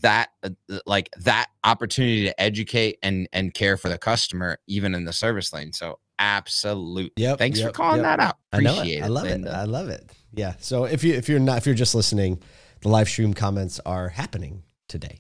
that 0.02 0.30
uh, 0.44 0.50
like 0.86 1.10
that 1.18 1.48
opportunity 1.64 2.26
to 2.26 2.42
educate 2.42 2.98
and 3.04 3.28
and 3.32 3.54
care 3.54 3.78
for 3.78 3.90
the 3.90 3.98
customer 3.98 4.58
even 4.68 4.96
in 4.96 5.06
the 5.06 5.14
service 5.14 5.54
lane. 5.54 5.72
So 5.72 6.00
absolutely. 6.20 7.12
Yep. 7.16 7.38
Thanks 7.38 7.60
yep, 7.60 7.70
for 7.70 7.74
calling 7.74 8.04
yep. 8.04 8.18
that 8.18 8.20
out. 8.20 8.36
Appreciate 8.52 9.04
I 9.04 9.08
know 9.08 9.08
it. 9.08 9.08
I 9.08 9.08
love 9.08 9.26
it, 9.26 9.42
it. 9.42 9.48
I 9.48 9.64
love 9.64 9.90
it. 9.90 10.12
Yeah. 10.34 10.54
So 10.60 10.86
if 10.86 11.04
you 11.04 11.14
if 11.14 11.30
you're 11.30 11.40
not 11.40 11.58
if 11.58 11.66
you're 11.66 11.76
just 11.76 11.96
listening, 11.96 12.42
the 12.82 12.90
live 12.90 13.10
stream 13.10 13.34
comments 13.34 13.80
are 13.86 14.10
happening 14.10 14.64
today. 14.88 15.20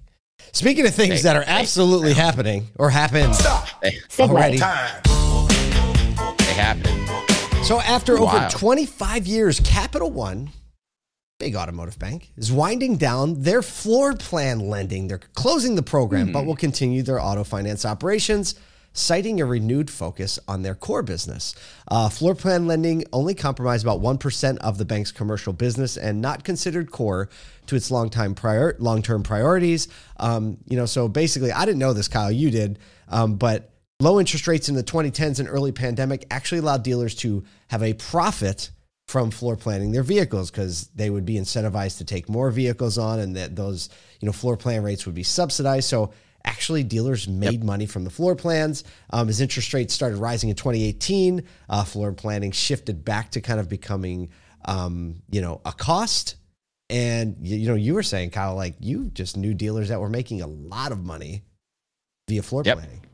Speaking 0.51 0.85
of 0.87 0.93
things 0.93 1.15
hey, 1.15 1.21
that 1.23 1.35
are 1.35 1.43
hey, 1.43 1.61
absolutely 1.61 2.13
hey. 2.13 2.21
happening 2.21 2.67
or 2.75 2.89
happened 2.89 3.33
already. 4.19 4.57
They 4.57 6.53
happen. 6.53 7.63
So 7.63 7.79
after 7.79 8.17
over 8.17 8.47
25 8.49 9.27
years, 9.27 9.59
Capital 9.59 10.09
One, 10.09 10.51
big 11.39 11.55
automotive 11.55 11.99
bank, 11.99 12.31
is 12.37 12.51
winding 12.51 12.97
down 12.97 13.41
their 13.41 13.61
floor 13.61 14.15
plan 14.15 14.59
lending. 14.59 15.07
They're 15.07 15.19
closing 15.19 15.75
the 15.75 15.83
program, 15.83 16.27
mm-hmm. 16.27 16.33
but 16.33 16.45
will 16.45 16.55
continue 16.55 17.03
their 17.03 17.21
auto 17.21 17.43
finance 17.43 17.85
operations 17.85 18.55
citing 18.93 19.39
a 19.39 19.45
renewed 19.45 19.89
focus 19.89 20.39
on 20.47 20.61
their 20.61 20.75
core 20.75 21.03
business. 21.03 21.55
Uh, 21.87 22.09
floor 22.09 22.35
plan 22.35 22.67
lending 22.67 23.03
only 23.13 23.33
comprised 23.33 23.85
about 23.85 24.01
1% 24.01 24.57
of 24.57 24.77
the 24.77 24.85
bank's 24.85 25.11
commercial 25.11 25.53
business 25.53 25.97
and 25.97 26.21
not 26.21 26.43
considered 26.43 26.91
core 26.91 27.29
to 27.67 27.75
its 27.75 27.91
long-time 27.91 28.33
prior, 28.35 28.75
long-term 28.79 29.23
priorities. 29.23 29.87
Um, 30.17 30.57
you 30.65 30.77
know, 30.77 30.85
so 30.85 31.07
basically, 31.07 31.51
I 31.51 31.65
didn't 31.65 31.79
know 31.79 31.93
this, 31.93 32.07
Kyle, 32.07 32.31
you 32.31 32.51
did, 32.51 32.79
um, 33.07 33.35
but 33.35 33.71
low 33.99 34.19
interest 34.19 34.47
rates 34.47 34.69
in 34.69 34.75
the 34.75 34.83
2010s 34.83 35.39
and 35.39 35.49
early 35.49 35.71
pandemic 35.71 36.25
actually 36.31 36.59
allowed 36.59 36.83
dealers 36.83 37.15
to 37.15 37.43
have 37.67 37.83
a 37.83 37.93
profit 37.93 38.71
from 39.09 39.31
floor 39.31 39.55
planning 39.55 39.91
their 39.91 40.03
vehicles 40.03 40.51
because 40.51 40.87
they 40.89 41.09
would 41.09 41.25
be 41.25 41.33
incentivized 41.33 41.97
to 41.97 42.05
take 42.05 42.29
more 42.29 42.51
vehicles 42.51 42.97
on 42.97 43.19
and 43.19 43.35
that 43.35 43.55
those 43.55 43.89
you 44.19 44.27
know 44.27 44.31
floor 44.31 44.55
plan 44.55 44.83
rates 44.83 45.07
would 45.07 45.15
be 45.15 45.23
subsidized 45.23 45.89
so 45.89 46.13
actually 46.45 46.83
dealers 46.83 47.27
made 47.27 47.53
yep. 47.53 47.63
money 47.63 47.85
from 47.85 48.03
the 48.03 48.09
floor 48.09 48.35
plans. 48.35 48.83
Um, 49.11 49.29
as 49.29 49.41
interest 49.41 49.73
rates 49.73 49.93
started 49.93 50.17
rising 50.17 50.49
in 50.49 50.55
2018, 50.55 51.43
uh, 51.69 51.83
floor 51.83 52.11
planning 52.13 52.51
shifted 52.51 53.03
back 53.03 53.31
to 53.31 53.41
kind 53.41 53.59
of 53.59 53.69
becoming, 53.69 54.29
um, 54.65 55.21
you 55.29 55.41
know, 55.41 55.61
a 55.65 55.71
cost. 55.71 56.35
And 56.89 57.35
you, 57.41 57.57
you, 57.57 57.67
know, 57.67 57.75
you 57.75 57.93
were 57.93 58.03
saying, 58.03 58.31
Kyle, 58.31 58.55
like 58.55 58.75
you 58.79 59.05
just 59.13 59.37
knew 59.37 59.53
dealers 59.53 59.89
that 59.89 59.99
were 59.99 60.09
making 60.09 60.41
a 60.41 60.47
lot 60.47 60.91
of 60.91 61.03
money 61.03 61.43
via 62.27 62.41
floor 62.41 62.63
yep. 62.65 62.77
planning. 62.77 63.05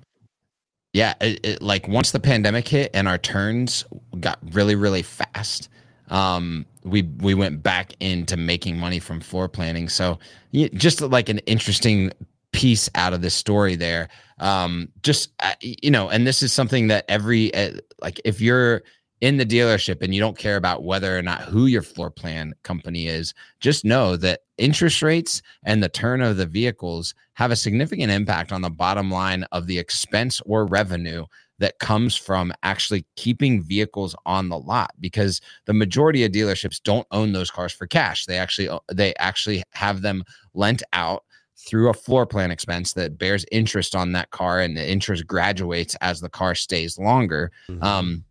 Yeah, 0.94 1.14
it, 1.20 1.46
it, 1.46 1.62
like 1.62 1.90
once 1.90 2.12
the 2.12 2.22
pandemic 2.22 2.68
hit 2.68 2.92
and 2.94 3.06
our 3.06 3.18
turns 3.18 3.84
got 4.18 4.40
really, 4.54 4.76
really 4.76 5.02
fast, 5.02 5.68
um, 6.10 6.66
we 6.84 7.02
we 7.02 7.34
went 7.34 7.62
back 7.64 7.94
into 8.00 8.38
making 8.38 8.78
money 8.78 9.00
from 9.00 9.20
floor 9.20 9.50
planning. 9.50 9.90
So 9.90 10.20
just 10.54 11.02
like 11.02 11.28
an 11.28 11.40
interesting 11.40 12.12
piece 12.56 12.90
out 12.96 13.14
of 13.14 13.22
this 13.22 13.34
story 13.34 13.76
there. 13.76 14.08
Um, 14.40 14.90
just 15.04 15.30
uh, 15.42 15.54
you 15.62 15.92
know, 15.92 16.10
and 16.10 16.26
this 16.26 16.42
is 16.42 16.54
something 16.54 16.88
that 16.88 17.06
every 17.08 17.54
uh, 17.54 17.74
like 18.02 18.20
if 18.24 18.40
you're 18.40 18.84
in 19.22 19.38
the 19.38 19.46
dealership 19.46 20.02
and 20.02 20.14
you 20.14 20.22
don't 20.22 20.38
care 20.38 20.58
about 20.58 20.84
whether 20.84 21.18
or 21.18 21.22
not 21.22 21.42
who 21.42 21.66
your 21.66 21.82
floor 21.82 22.10
plan 22.10 22.54
company 22.64 23.08
is, 23.08 23.34
just 23.60 23.86
know 23.86 24.16
that 24.18 24.42
interest 24.58 25.02
rates 25.02 25.42
and 25.64 25.82
the 25.82 25.90
turn 25.90 26.22
of 26.22 26.38
the 26.38 26.46
vehicles 26.46 27.14
have 27.34 27.52
a 27.52 27.56
significant 27.56 28.12
impact 28.12 28.52
on 28.52 28.62
the 28.62 28.70
bottom 28.70 29.12
line 29.12 29.44
of 29.52 29.68
the 29.68 29.78
expense 29.78 30.42
or 30.46 30.66
revenue 30.66 31.26
that 31.60 31.80
comes 31.80 32.16
from 32.16 32.54
actually 32.64 33.06
keeping 33.16 33.64
vehicles 33.64 34.16
on 34.26 34.50
the 34.50 34.58
lot 34.58 34.92
because 35.00 35.42
the 35.66 35.74
majority 35.74 36.24
of 36.24 36.32
dealerships 36.32 36.82
don't 36.84 37.08
own 37.12 37.32
those 37.32 37.50
cars 37.50 37.72
for 37.72 37.88
cash 37.88 38.26
they 38.26 38.38
actually 38.38 38.70
they 38.92 39.14
actually 39.16 39.64
have 39.72 40.02
them 40.02 40.24
lent 40.54 40.84
out 40.94 41.24
through 41.58 41.90
a 41.90 41.94
floor 41.94 42.26
plan 42.26 42.52
expense 42.52 42.94
that 42.94 43.18
bears 43.18 43.46
interest 43.52 43.96
on 43.96 44.12
that 44.12 44.30
car 44.32 44.60
and 44.60 44.76
the 44.76 44.90
interest 44.90 45.26
graduates 45.26 45.96
as 46.02 46.22
the 46.22 46.30
car 46.30 46.54
stays 46.56 46.98
longer 46.98 47.52
mm-hmm. 47.70 47.84
um, 47.84 48.24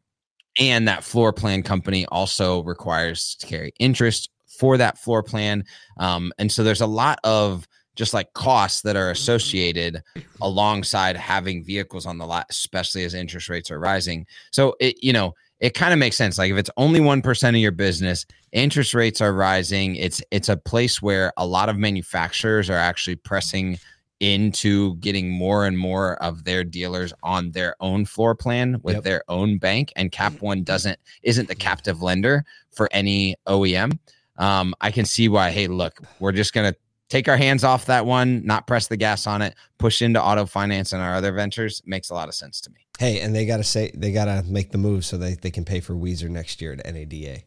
and 0.59 0.87
that 0.87 1.03
floor 1.03 1.33
plan 1.33 1.63
company 1.63 2.07
also 2.07 2.63
requires 2.63 3.35
to 3.37 3.47
carry 3.47 3.73
interest 3.79 4.31
for 4.47 4.77
that 4.77 4.99
floor 4.99 5.23
plan 5.23 5.65
um, 5.99 6.33
and 6.39 6.53
so 6.53 6.63
there's 6.63 6.81
a 6.81 6.87
lot 6.87 7.19
of 7.25 7.67
just 7.97 8.15
like 8.15 8.33
costs 8.33 8.83
that 8.83 8.97
are 8.97 9.11
associated 9.11 10.03
alongside 10.41 11.17
having 11.17 11.65
vehicles 11.65 12.07
on 12.07 12.19
the 12.19 12.27
lot, 12.27 12.47
especially 12.51 13.05
as 13.05 13.15
interest 13.15 13.49
rates 13.49 13.71
are 13.71 13.79
rising. 13.79 14.27
So 14.51 14.75
it, 14.81 15.03
you 15.03 15.13
know, 15.13 15.35
it 15.61 15.75
kind 15.75 15.93
of 15.93 15.99
makes 15.99 16.17
sense. 16.17 16.37
Like 16.37 16.51
if 16.51 16.59
it's 16.59 16.71
only 16.77 17.01
one 17.01 17.23
percent 17.23 17.57
of 17.57 17.63
your 17.63 17.73
business, 17.73 18.27
interest 18.55 18.95
rates 18.95 19.21
are 19.21 19.35
rising. 19.35 19.97
It's 19.97 20.23
it's 20.31 20.49
a 20.49 20.57
place 20.57 21.03
where 21.03 21.33
a 21.37 21.47
lot 21.47 21.69
of 21.69 21.77
manufacturers 21.77 22.71
are 22.71 22.79
actually 22.79 23.17
pressing 23.17 23.79
into 24.21 24.97
getting 24.97 25.31
more 25.31 25.67
and 25.67 25.77
more 25.77 26.15
of 26.23 26.45
their 26.45 26.65
dealers 26.65 27.13
on 27.23 27.51
their 27.51 27.77
own 27.81 28.07
floor 28.07 28.35
plan 28.35 28.81
with 28.83 28.95
yep. 28.95 29.05
their 29.05 29.23
own 29.29 29.59
bank 29.59 29.93
and 29.97 30.13
cap 30.13 30.41
one 30.41 30.63
doesn't 30.63 30.99
isn't 31.25 31.49
the 31.49 31.55
captive 31.55 32.01
lender 32.01 32.45
for 32.71 32.89
any 32.93 33.35
OEM 33.47 33.99
um, 34.37 34.75
I 34.81 34.91
can 34.91 35.05
see 35.05 35.29
why. 35.29 35.51
Hey, 35.51 35.67
look, 35.67 36.01
we're 36.19 36.33
just 36.33 36.53
gonna 36.53 36.75
take 37.09 37.29
our 37.29 37.37
hands 37.37 37.65
off 37.65 37.87
that 37.87 38.07
one, 38.07 38.45
not 38.45 38.67
press 38.67 38.89
the 38.89 38.97
gas 38.97 39.27
on 39.27 39.43
it, 39.43 39.55
push 39.79 40.03
into 40.03 40.23
auto 40.23 40.47
finance 40.47 40.93
and 40.93 41.03
our 41.03 41.15
other 41.15 41.33
ventures 41.33 41.83
makes 41.85 42.11
a 42.11 42.15
lot 42.15 42.29
of 42.29 42.35
sense 42.35 42.61
to 42.63 42.71
me. 42.71 42.87
Hey, 42.99 43.21
and 43.21 43.35
they 43.35 43.47
got 43.47 43.59
to 43.59 43.65
say 43.65 43.91
they 43.95 44.13
got 44.13 44.27
to 44.27 44.43
make 44.49 44.71
the 44.71 44.79
move 44.79 45.05
so 45.05 45.17
they, 45.17 45.35
they 45.35 45.51
can 45.51 45.65
pay 45.65 45.81
for 45.81 45.95
Weezer 45.95 46.29
next 46.29 46.61
year 46.61 46.73
at 46.73 46.85
NADA. 46.93 47.43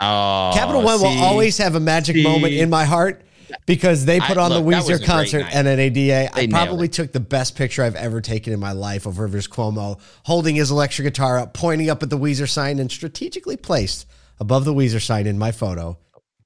Oh, 0.00 0.52
Capital 0.54 0.82
One 0.82 0.98
see, 0.98 1.04
will 1.04 1.24
always 1.24 1.58
have 1.58 1.74
a 1.74 1.80
magic 1.80 2.16
see, 2.16 2.22
moment 2.22 2.54
in 2.54 2.70
my 2.70 2.84
heart 2.84 3.22
because 3.66 4.04
they 4.04 4.20
put 4.20 4.38
I, 4.38 4.44
on 4.44 4.50
look, 4.50 4.64
the 4.64 4.70
Weezer 4.70 5.04
concert 5.04 5.44
at 5.54 5.64
NADA. 5.64 5.94
They 5.94 6.28
I 6.32 6.46
probably 6.46 6.88
took 6.88 7.12
the 7.12 7.20
best 7.20 7.56
picture 7.56 7.82
I've 7.82 7.96
ever 7.96 8.20
taken 8.20 8.52
in 8.52 8.60
my 8.60 8.72
life 8.72 9.06
of 9.06 9.18
Rivers 9.18 9.46
Cuomo 9.46 10.00
holding 10.24 10.56
his 10.56 10.70
electric 10.70 11.06
guitar 11.06 11.38
up, 11.38 11.54
pointing 11.54 11.90
up 11.90 12.02
at 12.02 12.10
the 12.10 12.18
Weezer 12.18 12.48
sign, 12.48 12.78
and 12.78 12.90
strategically 12.90 13.56
placed 13.56 14.06
above 14.38 14.64
the 14.64 14.72
Weezer 14.72 15.02
sign 15.02 15.26
in 15.26 15.38
my 15.38 15.52
photo 15.52 15.98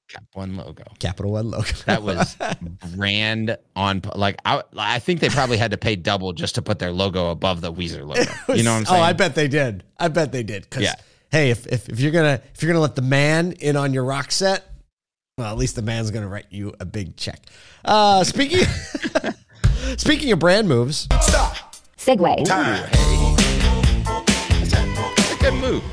Cap 0.07 0.23
One 0.33 0.55
logo. 0.55 0.83
Capital 0.99 1.31
One 1.31 1.49
logo. 1.51 1.67
that 1.85 2.03
was 2.03 2.37
brand 2.95 3.57
on. 3.75 4.01
Like 4.15 4.39
I, 4.45 4.61
I 4.77 4.99
think 4.99 5.19
they 5.19 5.29
probably 5.29 5.57
had 5.57 5.71
to 5.71 5.77
pay 5.77 5.95
double 5.95 6.33
just 6.33 6.55
to 6.55 6.61
put 6.61 6.79
their 6.79 6.91
logo 6.91 7.31
above 7.31 7.61
the 7.61 7.73
Weezer 7.73 8.05
logo. 8.05 8.23
Was, 8.47 8.57
you 8.57 8.63
know 8.63 8.73
what 8.73 8.79
I'm 8.79 8.85
saying? 8.85 9.01
Oh, 9.01 9.03
I 9.03 9.13
bet 9.13 9.35
they 9.35 9.47
did. 9.47 9.83
I 9.97 10.09
bet 10.09 10.31
they 10.31 10.43
did. 10.43 10.69
Cause, 10.69 10.83
yeah. 10.83 10.93
Hey, 11.35 11.49
if, 11.49 11.67
if 11.67 11.89
if 11.89 11.99
you're 11.99 12.13
gonna 12.13 12.39
if 12.53 12.63
you're 12.63 12.71
gonna 12.71 12.79
let 12.79 12.95
the 12.95 13.01
man 13.01 13.51
in 13.59 13.75
on 13.75 13.91
your 13.91 14.05
rock 14.05 14.31
set, 14.31 14.63
well, 15.37 15.51
at 15.51 15.57
least 15.57 15.75
the 15.75 15.81
man's 15.81 16.09
gonna 16.09 16.29
write 16.29 16.45
you 16.49 16.73
a 16.79 16.85
big 16.85 17.17
check. 17.17 17.41
Uh, 17.83 18.23
speaking 18.23 18.65
speaking 19.97 20.31
of 20.31 20.39
brand 20.39 20.69
moves, 20.69 21.09
stop. 21.19 21.75
Segue. 21.97 22.45
Time. 22.45 22.87
Hey. 22.87 23.35
That's 25.17 25.33
a 25.33 25.37
good 25.37 25.55
move 25.55 25.83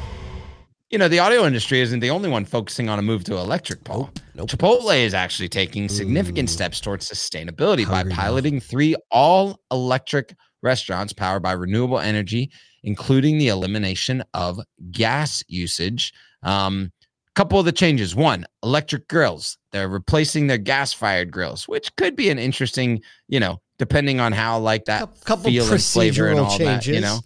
you 0.93 0.99
know, 0.99 1.09
the 1.09 1.19
audio 1.19 1.47
industry 1.47 1.81
isn't 1.81 2.01
the 2.01 2.11
only 2.11 2.29
one 2.29 2.45
focusing 2.45 2.91
on 2.91 2.99
a 2.99 3.03
move 3.03 3.25
to 3.25 3.35
electric, 3.37 3.83
Paul. 3.83 4.11
Nope. 4.35 4.51
Chipotle 4.51 4.95
is 4.95 5.15
actually 5.15 5.49
taking 5.49 5.89
significant 5.89 6.51
Ooh. 6.51 6.53
steps 6.53 6.81
towards 6.81 7.09
sustainability 7.09 7.85
Hungry 7.85 8.11
by 8.11 8.15
piloting 8.15 8.55
now. 8.57 8.61
three 8.61 8.95
all 9.11 9.59
electric 9.71 10.35
restaurants 10.63 11.13
powered 11.13 11.43
by 11.43 11.53
renewable 11.53 11.99
energy, 11.99 12.51
including 12.83 13.39
the 13.39 13.49
elimination 13.49 14.23
of 14.35 14.61
gas 14.91 15.43
usage. 15.49 16.13
Um, 16.43 16.93
couple 17.35 17.59
of 17.59 17.65
the 17.65 17.73
changes 17.73 18.15
one 18.15 18.45
electric 18.63 19.09
grills 19.09 19.57
they're 19.71 19.89
replacing 19.89 20.49
their 20.49 20.59
gas 20.59 20.93
fired 20.93 21.33
grills 21.33 21.67
which 21.67 21.95
could 21.97 22.15
be 22.15 22.29
an 22.29 22.39
interesting 22.39 23.01
you 23.27 23.41
know 23.41 23.59
depending 23.79 24.21
on 24.21 24.33
how 24.33 24.59
like 24.59 24.85
that 24.85 25.09
couple 25.25 25.45
feel 25.45 25.71
and 25.73 25.83
flavor 25.83 26.29
and 26.29 26.39
all 26.39 26.59
changes. 26.59 26.87
that 26.87 26.93
you 26.95 27.01
know 27.01 27.21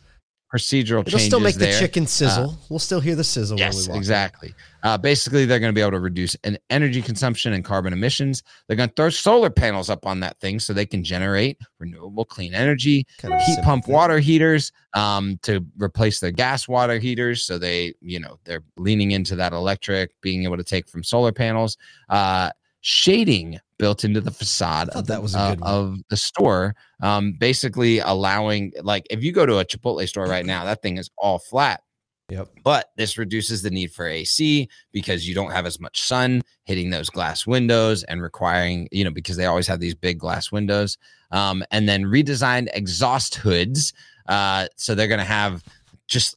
procedural 0.57 1.01
It'll 1.01 1.05
changes. 1.05 1.27
still 1.27 1.41
make 1.41 1.55
there. 1.57 1.73
the 1.73 1.79
chicken 1.79 2.07
sizzle. 2.07 2.51
Uh, 2.51 2.55
we'll 2.69 2.79
still 2.79 3.01
hear 3.01 3.15
the 3.15 3.25
sizzle. 3.25 3.59
Yes, 3.59 3.89
exactly. 3.89 4.55
Uh, 4.83 4.97
basically, 4.97 5.45
they're 5.45 5.59
going 5.59 5.73
to 5.73 5.75
be 5.75 5.81
able 5.81 5.93
to 5.93 6.01
reduce 6.01 6.35
an 6.45 6.57
energy 6.71 7.03
consumption 7.03 7.53
and 7.53 7.65
carbon 7.65 7.93
emissions. 7.93 8.43
They're 8.67 8.77
going 8.77 8.89
to 8.89 8.95
throw 8.95 9.11
solar 9.11 9.51
panels 9.51 9.91
up 9.91 10.07
on 10.07 10.21
that 10.21 10.39
thing 10.41 10.59
so 10.59 10.73
they 10.73 10.87
can 10.87 11.03
generate 11.03 11.59
renewable 11.79 12.25
clean 12.25 12.55
energy. 12.55 13.07
Kind 13.19 13.35
of 13.35 13.41
heat 13.43 13.59
pump 13.63 13.85
thing. 13.85 13.95
water 13.95 14.19
heaters 14.19 14.73
um, 14.95 15.39
to 15.43 15.65
replace 15.79 16.21
their 16.21 16.31
gas 16.31 16.69
water 16.69 16.99
heaters. 16.99 17.45
So 17.45 17.59
they, 17.59 17.95
you 18.01 18.21
know, 18.21 18.39
they're 18.45 18.65
leaning 18.77 19.11
into 19.11 19.37
that 19.37 19.53
electric, 19.53 20.13
being 20.21 20.45
able 20.45 20.57
to 20.57 20.65
take 20.65 20.89
from 20.89 21.03
solar 21.03 21.33
panels. 21.33 21.77
Uh, 22.09 22.51
shading 22.81 23.59
built 23.79 24.05
into 24.05 24.21
the 24.21 24.31
facade 24.31 24.89
of, 24.91 25.07
that 25.07 25.23
was 25.23 25.35
uh, 25.35 25.55
of 25.63 25.99
the 26.09 26.17
store 26.17 26.75
um, 27.01 27.35
basically 27.39 27.99
allowing 27.99 28.73
like 28.83 29.07
if 29.11 29.23
you 29.23 29.33
go 29.33 29.45
to 29.47 29.59
a 29.59 29.65
chipotle 29.65 30.07
store 30.09 30.27
right 30.27 30.47
now 30.47 30.65
that 30.65 30.83
thing 30.83 30.97
is 30.97 31.11
all 31.19 31.39
flat 31.39 31.83
Yep. 32.29 32.49
But 32.65 32.91
this 32.97 33.19
reduces 33.19 33.63
the 33.63 33.71
need 33.71 33.93
for 33.93 34.07
AC 34.07 34.69
because 34.93 35.29
you 35.29 35.35
don't 35.35 35.53
have 35.53 35.65
as 35.65 35.79
much 35.79 36.03
sun 36.03 36.43
hitting 36.65 36.91
those 36.91 37.09
glass 37.09 37.47
windows 37.47 38.03
and 38.05 38.21
requiring, 38.21 38.89
you 38.91 39.05
know, 39.05 39.11
because 39.11 39.37
they 39.37 39.47
always 39.47 39.67
have 39.69 39.79
these 39.79 39.95
big 39.95 40.19
glass 40.19 40.51
windows. 40.51 40.99
Um, 41.31 41.63
and 41.71 41.89
then 41.89 42.05
redesigned 42.05 42.69
exhaust 42.75 43.37
hoods. 43.37 43.93
Uh, 44.29 44.67
so 44.77 44.95
they're 44.95 45.07
going 45.07 45.21
to 45.21 45.25
have 45.25 45.63
just 46.09 46.37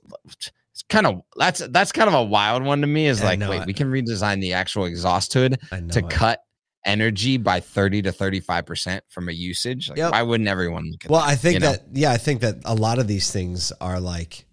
it's 0.71 0.83
kind 0.89 1.07
of 1.07 1.21
that's 1.37 1.59
that's 1.69 1.91
kind 1.91 2.07
of 2.07 2.13
a 2.13 2.23
wild 2.23 2.63
one 2.63 2.81
to 2.81 2.87
me 2.87 3.07
is 3.07 3.23
like 3.23 3.39
wait 3.39 3.61
it. 3.61 3.65
we 3.67 3.73
can 3.73 3.91
redesign 3.91 4.41
the 4.41 4.53
actual 4.53 4.85
exhaust 4.85 5.33
hood 5.33 5.59
to 5.69 5.99
it. 5.99 6.09
cut 6.09 6.43
energy 6.85 7.37
by 7.37 7.59
30 7.59 8.03
to 8.03 8.11
35 8.11 8.65
percent 8.65 9.03
from 9.09 9.27
a 9.27 9.31
usage 9.31 9.89
like 9.89 9.97
yep. 9.97 10.11
why 10.11 10.21
wouldn't 10.21 10.47
everyone 10.47 10.89
look 10.89 11.03
at 11.03 11.11
well 11.11 11.21
that, 11.21 11.29
i 11.29 11.35
think 11.35 11.59
that 11.59 11.87
know? 11.87 11.99
yeah 11.99 12.11
i 12.11 12.17
think 12.17 12.41
that 12.41 12.55
a 12.63 12.73
lot 12.73 12.99
of 12.99 13.07
these 13.07 13.31
things 13.31 13.73
are 13.81 13.99
like 13.99 14.45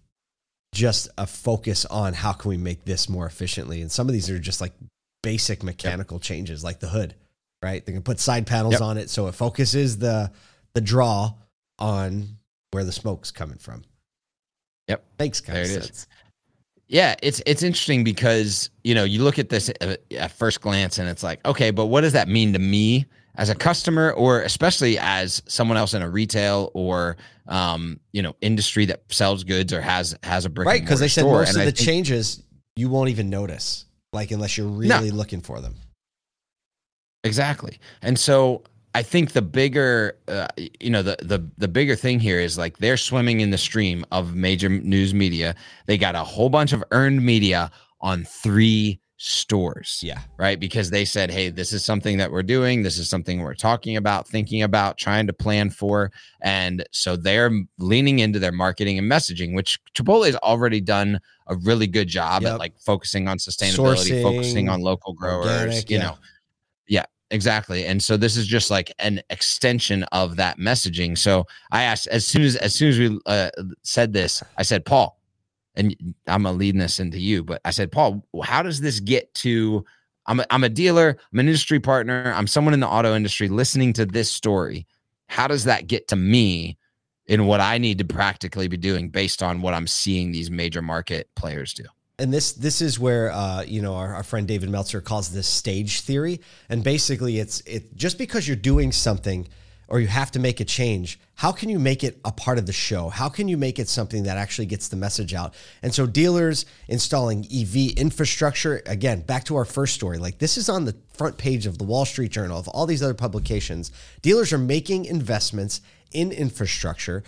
just 0.73 1.07
a 1.17 1.25
focus 1.25 1.85
on 1.85 2.13
how 2.13 2.33
can 2.33 2.49
we 2.49 2.57
make 2.57 2.83
this 2.83 3.07
more 3.07 3.25
efficiently 3.25 3.81
and 3.81 3.91
some 3.91 4.07
of 4.07 4.13
these 4.13 4.29
are 4.29 4.39
just 4.39 4.59
like 4.59 4.73
basic 5.23 5.63
mechanical 5.63 6.15
yep. 6.15 6.21
changes 6.21 6.63
like 6.63 6.79
the 6.79 6.89
hood 6.89 7.15
right 7.63 7.85
they 7.85 7.93
can 7.93 8.03
put 8.03 8.19
side 8.19 8.45
panels 8.45 8.73
yep. 8.73 8.81
on 8.81 8.97
it 8.97 9.09
so 9.09 9.27
it 9.27 9.33
focuses 9.33 9.97
the 9.97 10.29
the 10.73 10.81
draw 10.81 11.33
on 11.79 12.27
where 12.71 12.83
the 12.83 12.91
smoke's 12.91 13.31
coming 13.31 13.57
from 13.57 13.83
Yep. 14.87 15.03
Makes 15.19 15.41
kind 15.41 15.57
there 15.57 15.63
of 15.63 15.83
sense. 15.83 16.07
Yeah, 16.87 17.15
it's 17.21 17.41
it's 17.45 17.63
interesting 17.63 18.03
because 18.03 18.69
you 18.83 18.95
know 18.95 19.03
you 19.03 19.23
look 19.23 19.39
at 19.39 19.49
this 19.49 19.69
at 19.81 20.31
first 20.31 20.61
glance 20.61 20.97
and 20.97 21.09
it's 21.09 21.23
like, 21.23 21.45
okay, 21.45 21.71
but 21.71 21.87
what 21.87 22.01
does 22.01 22.13
that 22.13 22.29
mean 22.29 22.53
to 22.53 22.59
me 22.59 23.05
as 23.35 23.49
a 23.49 23.55
customer, 23.55 24.11
or 24.13 24.41
especially 24.41 24.97
as 24.97 25.43
someone 25.47 25.77
else 25.77 25.93
in 25.93 26.01
a 26.01 26.09
retail 26.09 26.71
or 26.73 27.17
um, 27.47 27.99
you 28.13 28.21
know 28.21 28.35
industry 28.41 28.85
that 28.85 29.03
sells 29.09 29.43
goods 29.43 29.73
or 29.73 29.81
has 29.81 30.17
has 30.23 30.45
a 30.45 30.49
brick 30.49 30.65
right? 30.65 30.81
Because 30.81 30.99
they 30.99 31.09
said 31.09 31.25
most 31.25 31.49
and 31.49 31.57
of 31.57 31.61
I 31.63 31.65
the 31.65 31.71
think, 31.71 31.85
changes 31.85 32.43
you 32.77 32.89
won't 32.89 33.09
even 33.09 33.29
notice, 33.29 33.85
like 34.13 34.31
unless 34.31 34.57
you're 34.57 34.67
really 34.67 35.09
no. 35.09 35.15
looking 35.15 35.41
for 35.41 35.59
them. 35.59 35.75
Exactly, 37.25 37.79
and 38.01 38.17
so 38.17 38.63
I 38.97 39.03
think 39.03 39.33
the 39.33 39.43
bigger, 39.43 40.17
uh, 40.27 40.47
you 40.57 40.89
know, 40.89 41.03
the 41.03 41.17
the 41.21 41.47
the 41.55 41.67
bigger 41.67 41.95
thing 41.95 42.19
here 42.19 42.39
is 42.39 42.57
like 42.57 42.79
they're 42.79 42.97
swimming 42.97 43.41
in 43.41 43.51
the 43.51 43.57
stream 43.57 44.03
of 44.11 44.33
major 44.33 44.69
news 44.69 45.13
media. 45.13 45.53
They 45.85 45.99
got 45.99 46.15
a 46.15 46.23
whole 46.23 46.49
bunch 46.49 46.73
of 46.73 46.83
earned 46.89 47.23
media 47.23 47.69
on 48.01 48.23
three 48.23 48.99
stores. 49.17 49.99
Yeah. 50.01 50.21
Right. 50.39 50.59
Because 50.59 50.89
they 50.89 51.05
said, 51.05 51.29
hey, 51.29 51.49
this 51.49 51.73
is 51.73 51.85
something 51.85 52.17
that 52.17 52.31
we're 52.31 52.41
doing. 52.41 52.81
This 52.81 52.97
is 52.97 53.07
something 53.07 53.41
we're 53.41 53.53
talking 53.53 53.97
about, 53.97 54.27
thinking 54.27 54.63
about, 54.63 54.97
trying 54.97 55.27
to 55.27 55.33
plan 55.33 55.69
for. 55.69 56.11
And 56.41 56.83
so 56.91 57.15
they're 57.15 57.51
leaning 57.77 58.17
into 58.17 58.39
their 58.39 58.51
marketing 58.51 58.97
and 58.97 59.11
messaging, 59.11 59.53
which 59.53 59.79
Chipotle 59.93 60.25
has 60.25 60.37
already 60.37 60.81
done 60.81 61.19
a 61.45 61.55
really 61.55 61.85
good 61.85 62.07
job 62.07 62.41
yep. 62.41 62.53
at 62.53 62.59
like 62.59 62.79
focusing 62.79 63.27
on 63.27 63.37
sustainability, 63.37 64.09
Sourcing, 64.09 64.23
focusing 64.23 64.69
on 64.69 64.81
local 64.81 65.13
growers, 65.13 65.45
organic, 65.45 65.87
you 65.91 65.97
yeah. 65.97 66.03
know. 66.03 66.17
Yeah. 66.87 67.05
Exactly. 67.29 67.85
And 67.85 68.01
so 68.01 68.15
this 68.15 68.37
is 68.37 68.47
just 68.47 68.71
like 68.71 68.91
an 68.99 69.21
extension 69.29 70.03
of 70.11 70.37
that 70.37 70.57
messaging. 70.59 71.17
So 71.17 71.45
I 71.71 71.83
asked 71.83 72.07
as 72.07 72.25
soon 72.25 72.43
as 72.43 72.55
as 72.57 72.73
soon 72.73 72.89
as 72.89 72.99
we 72.99 73.19
uh, 73.25 73.49
said 73.83 74.13
this, 74.13 74.41
I 74.57 74.63
said, 74.63 74.85
Paul, 74.85 75.19
and 75.75 75.95
I'm 76.27 76.43
gonna 76.43 76.57
lead 76.57 76.79
this 76.79 76.99
into 76.99 77.19
you, 77.19 77.43
but 77.43 77.59
I 77.65 77.71
said, 77.71 77.91
Paul, 77.91 78.25
how 78.43 78.63
does 78.63 78.79
this 78.79 78.99
get 79.01 79.33
to? 79.35 79.83
I'm 80.25 80.39
a, 80.39 80.45
I'm 80.51 80.63
a 80.63 80.69
dealer, 80.69 81.17
I'm 81.31 81.39
an 81.39 81.47
industry 81.47 81.79
partner, 81.79 82.33
I'm 82.35 82.47
someone 82.47 82.73
in 82.73 82.79
the 82.79 82.87
auto 82.87 83.15
industry 83.15 83.49
listening 83.49 83.93
to 83.93 84.05
this 84.05 84.31
story. 84.31 84.87
How 85.27 85.47
does 85.47 85.65
that 85.65 85.87
get 85.87 86.07
to 86.09 86.15
me 86.15 86.77
in 87.27 87.45
what 87.45 87.59
I 87.59 87.77
need 87.77 87.97
to 87.97 88.05
practically 88.05 88.67
be 88.69 88.77
doing 88.77 89.09
based 89.09 89.43
on 89.43 89.61
what 89.61 89.73
I'm 89.73 89.87
seeing 89.87 90.31
these 90.31 90.49
major 90.49 90.81
market 90.81 91.29
players 91.35 91.73
do? 91.73 91.83
And 92.19 92.33
this 92.33 92.53
this 92.53 92.81
is 92.81 92.99
where 92.99 93.31
uh, 93.31 93.63
you 93.63 93.81
know 93.81 93.95
our, 93.95 94.15
our 94.15 94.23
friend 94.23 94.47
David 94.47 94.69
Meltzer 94.69 95.01
calls 95.01 95.29
this 95.29 95.47
stage 95.47 96.01
theory, 96.01 96.41
and 96.69 96.83
basically 96.83 97.39
it's 97.39 97.61
it 97.61 97.95
just 97.95 98.17
because 98.17 98.47
you're 98.47 98.57
doing 98.57 98.91
something 98.91 99.47
or 99.89 99.99
you 99.99 100.07
have 100.07 100.31
to 100.31 100.39
make 100.39 100.59
a 100.59 100.65
change, 100.65 101.19
how 101.35 101.51
can 101.51 101.69
you 101.69 101.79
make 101.79 102.03
it 102.03 102.19
a 102.25 102.31
part 102.31 102.57
of 102.57 102.65
the 102.65 102.73
show? 102.73 103.09
How 103.09 103.29
can 103.29 103.47
you 103.47 103.57
make 103.57 103.79
it 103.79 103.87
something 103.87 104.23
that 104.23 104.37
actually 104.37 104.65
gets 104.65 104.89
the 104.89 104.97
message 104.97 105.33
out? 105.33 105.53
And 105.81 105.93
so 105.93 106.05
dealers 106.05 106.65
installing 106.89 107.45
EV 107.45 107.97
infrastructure, 107.97 108.81
again, 108.85 109.21
back 109.21 109.45
to 109.45 109.55
our 109.55 109.65
first 109.65 109.93
story, 109.93 110.17
like 110.17 110.39
this 110.39 110.57
is 110.57 110.67
on 110.67 110.85
the 110.85 110.95
front 111.13 111.37
page 111.37 111.65
of 111.65 111.77
the 111.77 111.85
Wall 111.85 112.03
Street 112.03 112.31
Journal 112.31 112.59
of 112.59 112.67
all 112.67 112.85
these 112.85 113.01
other 113.01 113.13
publications. 113.13 113.91
Dealers 114.21 114.51
are 114.51 114.57
making 114.57 115.05
investments 115.05 115.79
in 116.11 116.31
infrastructure. 116.33 117.23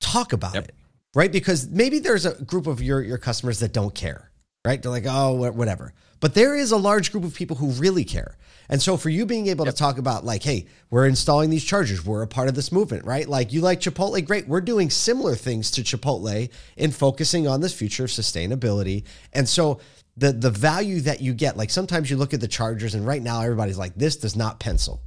Talk 0.00 0.32
about 0.32 0.54
yep. 0.54 0.68
it 0.68 0.74
right? 1.14 1.30
Because 1.30 1.68
maybe 1.68 1.98
there's 1.98 2.26
a 2.26 2.42
group 2.44 2.66
of 2.66 2.82
your, 2.82 3.02
your 3.02 3.18
customers 3.18 3.60
that 3.60 3.72
don't 3.72 3.94
care, 3.94 4.30
right? 4.64 4.82
They're 4.82 4.90
like, 4.90 5.06
oh, 5.06 5.50
whatever. 5.52 5.94
But 6.20 6.34
there 6.34 6.54
is 6.54 6.70
a 6.70 6.76
large 6.76 7.10
group 7.10 7.24
of 7.24 7.34
people 7.34 7.56
who 7.56 7.70
really 7.72 8.04
care. 8.04 8.36
And 8.68 8.80
so 8.80 8.96
for 8.96 9.10
you 9.10 9.26
being 9.26 9.48
able 9.48 9.66
yep. 9.66 9.74
to 9.74 9.78
talk 9.78 9.98
about 9.98 10.24
like, 10.24 10.44
hey, 10.44 10.66
we're 10.88 11.06
installing 11.06 11.50
these 11.50 11.64
chargers, 11.64 12.06
we're 12.06 12.22
a 12.22 12.28
part 12.28 12.48
of 12.48 12.54
this 12.54 12.70
movement, 12.70 13.04
right? 13.04 13.28
Like 13.28 13.52
you 13.52 13.60
like 13.60 13.80
Chipotle, 13.80 14.24
great. 14.24 14.46
We're 14.46 14.60
doing 14.60 14.88
similar 14.88 15.34
things 15.34 15.72
to 15.72 15.82
Chipotle 15.82 16.48
in 16.76 16.92
focusing 16.92 17.48
on 17.48 17.60
this 17.60 17.74
future 17.74 18.04
of 18.04 18.10
sustainability. 18.10 19.04
And 19.32 19.48
so 19.48 19.80
the 20.16 20.32
the 20.32 20.50
value 20.50 21.00
that 21.00 21.20
you 21.20 21.34
get, 21.34 21.56
like 21.56 21.70
sometimes 21.70 22.08
you 22.08 22.16
look 22.16 22.32
at 22.32 22.40
the 22.40 22.48
chargers 22.48 22.94
and 22.94 23.06
right 23.06 23.22
now 23.22 23.40
everybody's 23.42 23.78
like, 23.78 23.96
this 23.96 24.16
does 24.16 24.36
not 24.36 24.60
pencil. 24.60 25.02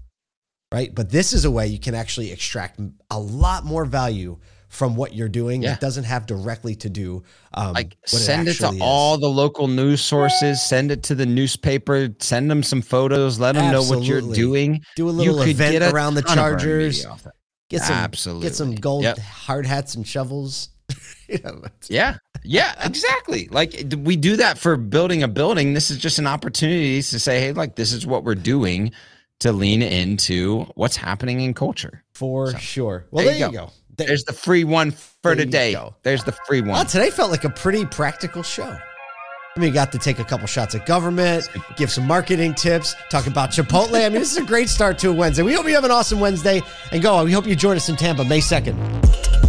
Right. 0.72 0.94
But 0.94 1.10
this 1.10 1.32
is 1.32 1.46
a 1.46 1.52
way 1.52 1.68
you 1.68 1.80
can 1.80 1.96
actually 1.96 2.32
extract 2.34 2.82
a 3.10 3.20
lot 3.20 3.64
more 3.64 3.86
value 3.86 4.38
from 4.68 4.96
what 4.96 5.14
you're 5.14 5.30
doing 5.30 5.62
yeah. 5.62 5.72
that 5.72 5.82
doesn't 5.82 6.04
have 6.04 6.26
directly 6.26 6.76
to 6.76 6.90
do 6.90 7.24
um, 7.54 7.74
like 7.74 7.98
send 8.06 8.48
it, 8.48 8.52
it 8.52 8.60
to 8.60 8.70
is. 8.70 8.82
all 8.82 9.18
the 9.18 9.28
local 9.28 9.68
news 9.68 10.02
sources 10.02 10.62
send 10.62 10.92
it 10.92 11.04
to 11.04 11.16
the 11.16 11.26
newspaper 11.26 12.10
send 12.20 12.50
them 12.50 12.64
some 12.64 12.82
photos 12.82 13.40
let 13.40 13.56
them 13.56 13.66
Absolutely. 13.66 13.96
know 13.96 14.00
what 14.00 14.08
you're 14.08 14.34
doing 14.34 14.82
do 14.96 15.08
a 15.08 15.12
little 15.12 15.46
you 15.46 15.50
event 15.50 15.84
around 15.94 16.16
the 16.16 16.22
chargers 16.22 17.06
get 17.70 17.82
some 17.82 17.96
Absolutely. 17.96 18.48
get 18.48 18.56
some 18.56 18.76
gold 18.76 19.04
yep. 19.04 19.18
hard 19.20 19.66
hats 19.66 19.96
and 19.96 20.08
shovels 20.08 20.70
yeah 21.90 22.18
yeah 22.44 22.74
exactly 22.86 23.48
like 23.50 23.84
we 24.04 24.16
do 24.16 24.36
that 24.36 24.58
for 24.58 24.78
building 24.78 25.24
a 25.24 25.28
building 25.28 25.74
this 25.74 25.90
is 25.90 25.98
just 25.98 26.20
an 26.20 26.28
opportunity 26.28 27.02
to 27.02 27.20
say 27.20 27.40
hey 27.40 27.52
like 27.52 27.76
this 27.76 27.92
is 27.92 28.06
what 28.06 28.24
we're 28.24 28.36
doing 28.36 28.92
to 29.40 29.52
lean 29.52 29.82
into 29.82 30.64
what's 30.76 30.96
happening 30.96 31.42
in 31.42 31.54
culture 31.54 32.04
for 32.14 32.52
so, 32.52 32.58
sure 32.58 33.06
well 33.12 33.26
there, 33.26 33.34
there 33.34 33.48
you 33.50 33.58
go. 33.58 33.66
go. 33.66 33.72
There's 33.98 34.24
the 34.26 34.34
free 34.34 34.64
one 34.64 34.92
for 34.92 35.36
today. 35.36 35.76
There's 36.04 36.24
the 36.24 36.34
free 36.48 36.62
one. 36.62 36.72
Well, 36.72 36.86
today 36.86 37.10
felt 37.10 37.32
like 37.32 37.46
a 37.46 37.50
pretty 37.50 37.86
practical 37.86 38.44
show. 38.44 38.78
I 39.56 39.60
mean, 39.60 39.70
you 39.70 39.74
got 39.74 39.94
to 39.94 39.98
take 39.98 40.20
a 40.20 40.26
couple 40.26 40.48
shots 40.48 40.76
at 40.76 40.86
government, 40.86 41.48
give 41.78 41.90
some 41.90 42.06
marketing 42.06 42.56
tips, 42.56 42.94
talk 43.10 43.26
about 43.26 43.52
Chipotle. 43.52 44.06
I 44.06 44.10
mean, 44.10 44.20
this 44.20 44.34
is 44.34 44.38
a 44.38 44.44
great 44.44 44.68
start 44.68 44.98
to 45.00 45.12
a 45.12 45.14
Wednesday. 45.14 45.44
We 45.44 45.54
hope 45.54 45.66
you 45.66 45.76
have 45.76 45.86
an 45.86 45.92
awesome 45.92 46.20
Wednesday 46.20 46.62
and 46.92 47.02
go. 47.02 47.24
We 47.24 47.32
hope 47.32 47.48
you 47.48 47.56
join 47.56 47.78
us 47.78 47.88
in 47.88 47.96
Tampa 47.96 48.26
May 48.26 48.40
2nd. 48.40 49.45